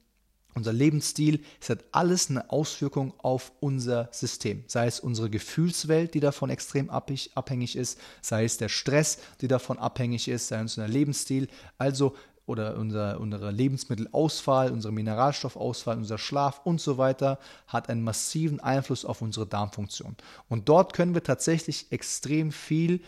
unser 0.59 0.73
Lebensstil, 0.73 1.43
es 1.59 1.69
hat 1.69 1.85
alles 1.91 2.29
eine 2.29 2.51
Auswirkung 2.51 3.13
auf 3.17 3.51
unser 3.59 4.09
System. 4.11 4.63
Sei 4.67 4.85
es 4.85 4.99
unsere 4.99 5.29
Gefühlswelt, 5.29 6.13
die 6.13 6.19
davon 6.19 6.49
extrem 6.49 6.89
abhängig 6.89 7.75
ist, 7.75 7.99
sei 8.21 8.43
es 8.43 8.57
der 8.57 8.69
Stress, 8.69 9.19
der 9.41 9.49
davon 9.49 9.79
abhängig 9.79 10.27
ist, 10.27 10.49
sei 10.49 10.57
es 10.57 10.77
unser 10.77 10.87
Lebensstil, 10.87 11.47
also 11.77 12.15
oder 12.45 12.77
unser, 12.77 13.19
unsere 13.19 13.51
Lebensmittelauswahl, 13.51 14.71
unsere 14.71 14.91
Mineralstoffauswahl, 14.91 15.97
unser 15.97 16.17
Schlaf 16.17 16.61
und 16.63 16.81
so 16.81 16.97
weiter 16.97 17.37
hat 17.67 17.89
einen 17.89 18.03
massiven 18.03 18.59
Einfluss 18.59 19.05
auf 19.05 19.21
unsere 19.21 19.45
Darmfunktion. 19.45 20.15
Und 20.49 20.67
dort 20.67 20.93
können 20.93 21.13
wir 21.13 21.23
tatsächlich 21.23 21.91
extrem 21.91 22.51
viel 22.51 23.01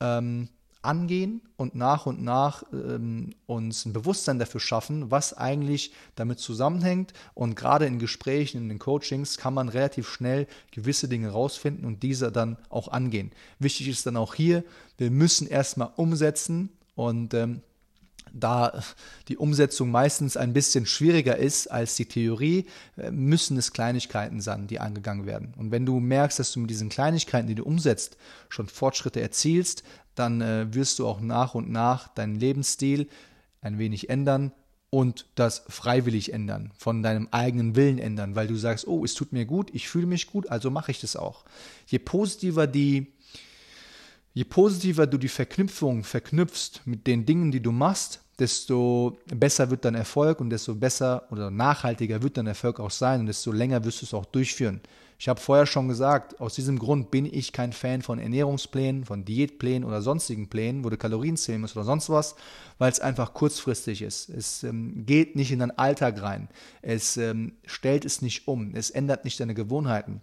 ähm, 0.00 0.48
angehen 0.82 1.42
und 1.56 1.74
nach 1.74 2.06
und 2.06 2.22
nach 2.22 2.62
ähm, 2.72 3.34
uns 3.46 3.84
ein 3.84 3.92
Bewusstsein 3.92 4.38
dafür 4.38 4.60
schaffen, 4.60 5.10
was 5.10 5.34
eigentlich 5.34 5.92
damit 6.14 6.38
zusammenhängt. 6.38 7.12
Und 7.34 7.56
gerade 7.56 7.86
in 7.86 7.98
Gesprächen, 7.98 8.58
in 8.58 8.68
den 8.68 8.78
Coachings 8.78 9.38
kann 9.38 9.54
man 9.54 9.68
relativ 9.68 10.08
schnell 10.08 10.46
gewisse 10.70 11.08
Dinge 11.08 11.30
rausfinden 11.30 11.84
und 11.84 12.02
diese 12.02 12.30
dann 12.30 12.56
auch 12.68 12.88
angehen. 12.88 13.32
Wichtig 13.58 13.88
ist 13.88 14.06
dann 14.06 14.16
auch 14.16 14.34
hier, 14.34 14.64
wir 14.98 15.10
müssen 15.10 15.46
erstmal 15.46 15.90
umsetzen 15.96 16.70
und 16.94 17.34
ähm, 17.34 17.62
da 18.32 18.82
die 19.28 19.36
Umsetzung 19.36 19.90
meistens 19.90 20.36
ein 20.36 20.52
bisschen 20.52 20.86
schwieriger 20.86 21.36
ist 21.36 21.68
als 21.68 21.96
die 21.96 22.06
Theorie, 22.06 22.66
äh, 22.96 23.10
müssen 23.10 23.56
es 23.56 23.72
Kleinigkeiten 23.72 24.40
sein, 24.40 24.66
die 24.66 24.80
angegangen 24.80 25.26
werden. 25.26 25.54
Und 25.56 25.70
wenn 25.70 25.86
du 25.86 26.00
merkst, 26.00 26.38
dass 26.38 26.52
du 26.52 26.60
mit 26.60 26.70
diesen 26.70 26.88
Kleinigkeiten, 26.88 27.48
die 27.48 27.54
du 27.54 27.64
umsetzt, 27.64 28.16
schon 28.48 28.68
Fortschritte 28.68 29.20
erzielst, 29.20 29.82
dann 30.18 30.40
äh, 30.40 30.72
wirst 30.74 30.98
du 30.98 31.06
auch 31.06 31.20
nach 31.20 31.54
und 31.54 31.70
nach 31.70 32.08
deinen 32.08 32.34
Lebensstil 32.34 33.08
ein 33.60 33.78
wenig 33.78 34.10
ändern 34.10 34.52
und 34.90 35.26
das 35.34 35.64
freiwillig 35.68 36.32
ändern, 36.32 36.70
von 36.78 37.02
deinem 37.02 37.28
eigenen 37.30 37.76
Willen 37.76 37.98
ändern, 37.98 38.34
weil 38.34 38.46
du 38.46 38.56
sagst, 38.56 38.86
oh, 38.86 39.04
es 39.04 39.14
tut 39.14 39.32
mir 39.32 39.44
gut, 39.44 39.70
ich 39.74 39.88
fühle 39.88 40.06
mich 40.06 40.26
gut, 40.26 40.48
also 40.48 40.70
mache 40.70 40.90
ich 40.90 41.00
das 41.00 41.16
auch. 41.16 41.44
Je 41.86 41.98
positiver 41.98 42.66
die 42.66 43.12
je 44.34 44.44
positiver 44.44 45.06
du 45.08 45.18
die 45.18 45.28
Verknüpfung 45.28 46.04
verknüpfst 46.04 46.82
mit 46.84 47.06
den 47.08 47.26
Dingen, 47.26 47.50
die 47.50 47.60
du 47.60 47.72
machst, 47.72 48.20
desto 48.38 49.18
besser 49.26 49.68
wird 49.70 49.84
dein 49.84 49.96
Erfolg 49.96 50.40
und 50.40 50.50
desto 50.50 50.74
besser 50.76 51.26
oder 51.32 51.50
nachhaltiger 51.50 52.22
wird 52.22 52.36
dein 52.36 52.46
Erfolg 52.46 52.78
auch 52.78 52.92
sein 52.92 53.20
und 53.20 53.26
desto 53.26 53.50
länger 53.50 53.84
wirst 53.84 54.02
du 54.02 54.06
es 54.06 54.14
auch 54.14 54.26
durchführen. 54.26 54.80
Ich 55.20 55.28
habe 55.28 55.40
vorher 55.40 55.66
schon 55.66 55.88
gesagt, 55.88 56.40
aus 56.40 56.54
diesem 56.54 56.78
Grund 56.78 57.10
bin 57.10 57.26
ich 57.26 57.52
kein 57.52 57.72
Fan 57.72 58.02
von 58.02 58.20
Ernährungsplänen, 58.20 59.04
von 59.04 59.24
Diätplänen 59.24 59.82
oder 59.82 60.00
sonstigen 60.00 60.48
Plänen, 60.48 60.84
wo 60.84 60.90
du 60.90 60.96
Kalorien 60.96 61.36
zählen 61.36 61.60
musst 61.60 61.76
oder 61.76 61.84
sonst 61.84 62.08
was, 62.08 62.36
weil 62.78 62.92
es 62.92 63.00
einfach 63.00 63.34
kurzfristig 63.34 64.02
ist. 64.02 64.28
Es 64.28 64.62
ähm, 64.62 65.04
geht 65.06 65.34
nicht 65.34 65.50
in 65.50 65.58
deinen 65.58 65.76
Alltag 65.76 66.22
rein. 66.22 66.48
Es 66.82 67.16
ähm, 67.16 67.54
stellt 67.66 68.04
es 68.04 68.22
nicht 68.22 68.46
um. 68.46 68.76
Es 68.76 68.90
ändert 68.90 69.24
nicht 69.24 69.40
deine 69.40 69.54
Gewohnheiten 69.54 70.22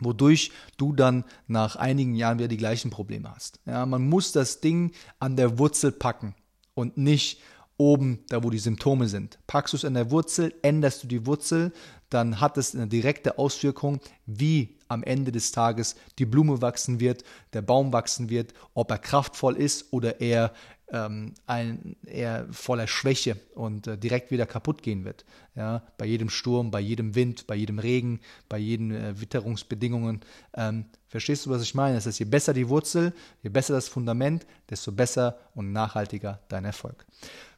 wodurch 0.00 0.52
du 0.76 0.92
dann 0.92 1.24
nach 1.48 1.74
einigen 1.76 2.14
Jahren 2.14 2.38
wieder 2.38 2.46
die 2.46 2.56
gleichen 2.56 2.90
Probleme 2.90 3.34
hast. 3.34 3.60
Ja, 3.66 3.84
man 3.84 4.08
muss 4.08 4.30
das 4.30 4.60
Ding 4.60 4.92
an 5.18 5.34
der 5.36 5.58
Wurzel 5.58 5.92
packen 5.92 6.36
und 6.74 6.96
nicht 6.96 7.40
oben, 7.76 8.20
da 8.28 8.42
wo 8.42 8.50
die 8.50 8.58
Symptome 8.58 9.08
sind. 9.08 9.38
Packst 9.46 9.72
du 9.72 9.76
es 9.76 9.84
an 9.84 9.94
der 9.94 10.10
Wurzel, 10.10 10.52
änderst 10.62 11.02
du 11.02 11.06
die 11.06 11.26
Wurzel, 11.26 11.72
dann 12.10 12.40
hat 12.40 12.56
es 12.56 12.74
eine 12.74 12.86
direkte 12.86 13.38
Auswirkung, 13.38 14.00
wie 14.26 14.76
am 14.88 15.02
Ende 15.02 15.32
des 15.32 15.52
Tages 15.52 15.96
die 16.18 16.26
Blume 16.26 16.62
wachsen 16.62 17.00
wird, 17.00 17.24
der 17.52 17.62
Baum 17.62 17.92
wachsen 17.92 18.30
wird, 18.30 18.54
ob 18.74 18.90
er 18.90 18.98
kraftvoll 18.98 19.56
ist 19.56 19.92
oder 19.92 20.20
eher 20.20 20.52
ähm, 20.90 21.34
ein, 21.46 21.96
eher 22.06 22.46
voller 22.50 22.86
Schwäche 22.86 23.36
und 23.54 23.86
äh, 23.86 23.98
direkt 23.98 24.30
wieder 24.30 24.46
kaputt 24.46 24.82
gehen 24.82 25.04
wird. 25.04 25.24
Ja, 25.54 25.82
bei 25.98 26.06
jedem 26.06 26.30
Sturm, 26.30 26.70
bei 26.70 26.80
jedem 26.80 27.14
Wind, 27.14 27.46
bei 27.46 27.54
jedem 27.54 27.78
Regen, 27.78 28.20
bei 28.48 28.58
jeden 28.58 28.92
äh, 28.92 29.20
Witterungsbedingungen. 29.20 30.20
Ähm, 30.54 30.86
verstehst 31.08 31.46
du, 31.46 31.50
was 31.50 31.62
ich 31.62 31.74
meine? 31.74 31.96
Das 31.96 32.06
heißt, 32.06 32.18
je 32.20 32.24
besser 32.24 32.54
die 32.54 32.68
Wurzel, 32.68 33.12
je 33.42 33.50
besser 33.50 33.74
das 33.74 33.88
Fundament, 33.88 34.46
desto 34.70 34.92
besser 34.92 35.38
und 35.54 35.72
nachhaltiger 35.72 36.40
dein 36.48 36.64
Erfolg. 36.64 37.04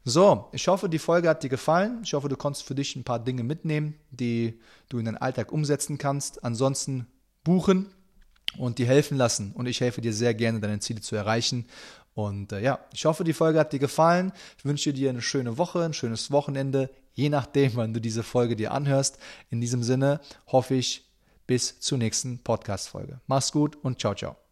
So, 0.03 0.49
ich 0.51 0.67
hoffe, 0.67 0.89
die 0.89 0.99
Folge 0.99 1.29
hat 1.29 1.43
dir 1.43 1.49
gefallen. 1.49 2.01
Ich 2.03 2.13
hoffe, 2.13 2.27
du 2.27 2.35
konntest 2.35 2.65
für 2.65 2.75
dich 2.75 2.95
ein 2.95 3.03
paar 3.03 3.19
Dinge 3.19 3.43
mitnehmen, 3.43 3.95
die 4.09 4.59
du 4.89 4.97
in 4.97 5.05
deinen 5.05 5.17
Alltag 5.17 5.51
umsetzen 5.51 5.97
kannst. 5.97 6.43
Ansonsten 6.43 7.07
buchen 7.43 7.87
und 8.57 8.79
dir 8.79 8.87
helfen 8.87 9.17
lassen. 9.17 9.51
Und 9.53 9.67
ich 9.67 9.79
helfe 9.79 10.01
dir 10.01 10.13
sehr 10.13 10.33
gerne, 10.33 10.59
deine 10.59 10.79
Ziele 10.79 11.01
zu 11.01 11.15
erreichen. 11.15 11.65
Und 12.13 12.51
äh, 12.51 12.61
ja, 12.61 12.79
ich 12.93 13.05
hoffe, 13.05 13.23
die 13.23 13.33
Folge 13.33 13.59
hat 13.59 13.73
dir 13.73 13.79
gefallen. 13.79 14.33
Ich 14.57 14.65
wünsche 14.65 14.93
dir 14.93 15.09
eine 15.09 15.21
schöne 15.21 15.57
Woche, 15.57 15.83
ein 15.83 15.93
schönes 15.93 16.31
Wochenende, 16.31 16.89
je 17.13 17.29
nachdem, 17.29 17.75
wann 17.75 17.93
du 17.93 18.01
diese 18.01 18.23
Folge 18.23 18.55
dir 18.55 18.71
anhörst. 18.71 19.17
In 19.49 19.61
diesem 19.61 19.83
Sinne 19.83 20.19
hoffe 20.47 20.75
ich, 20.75 21.07
bis 21.47 21.79
zur 21.79 21.97
nächsten 21.97 22.39
Podcast-Folge. 22.39 23.19
Mach's 23.27 23.51
gut 23.51 23.77
und 23.83 23.99
ciao, 23.99 24.15
ciao. 24.15 24.50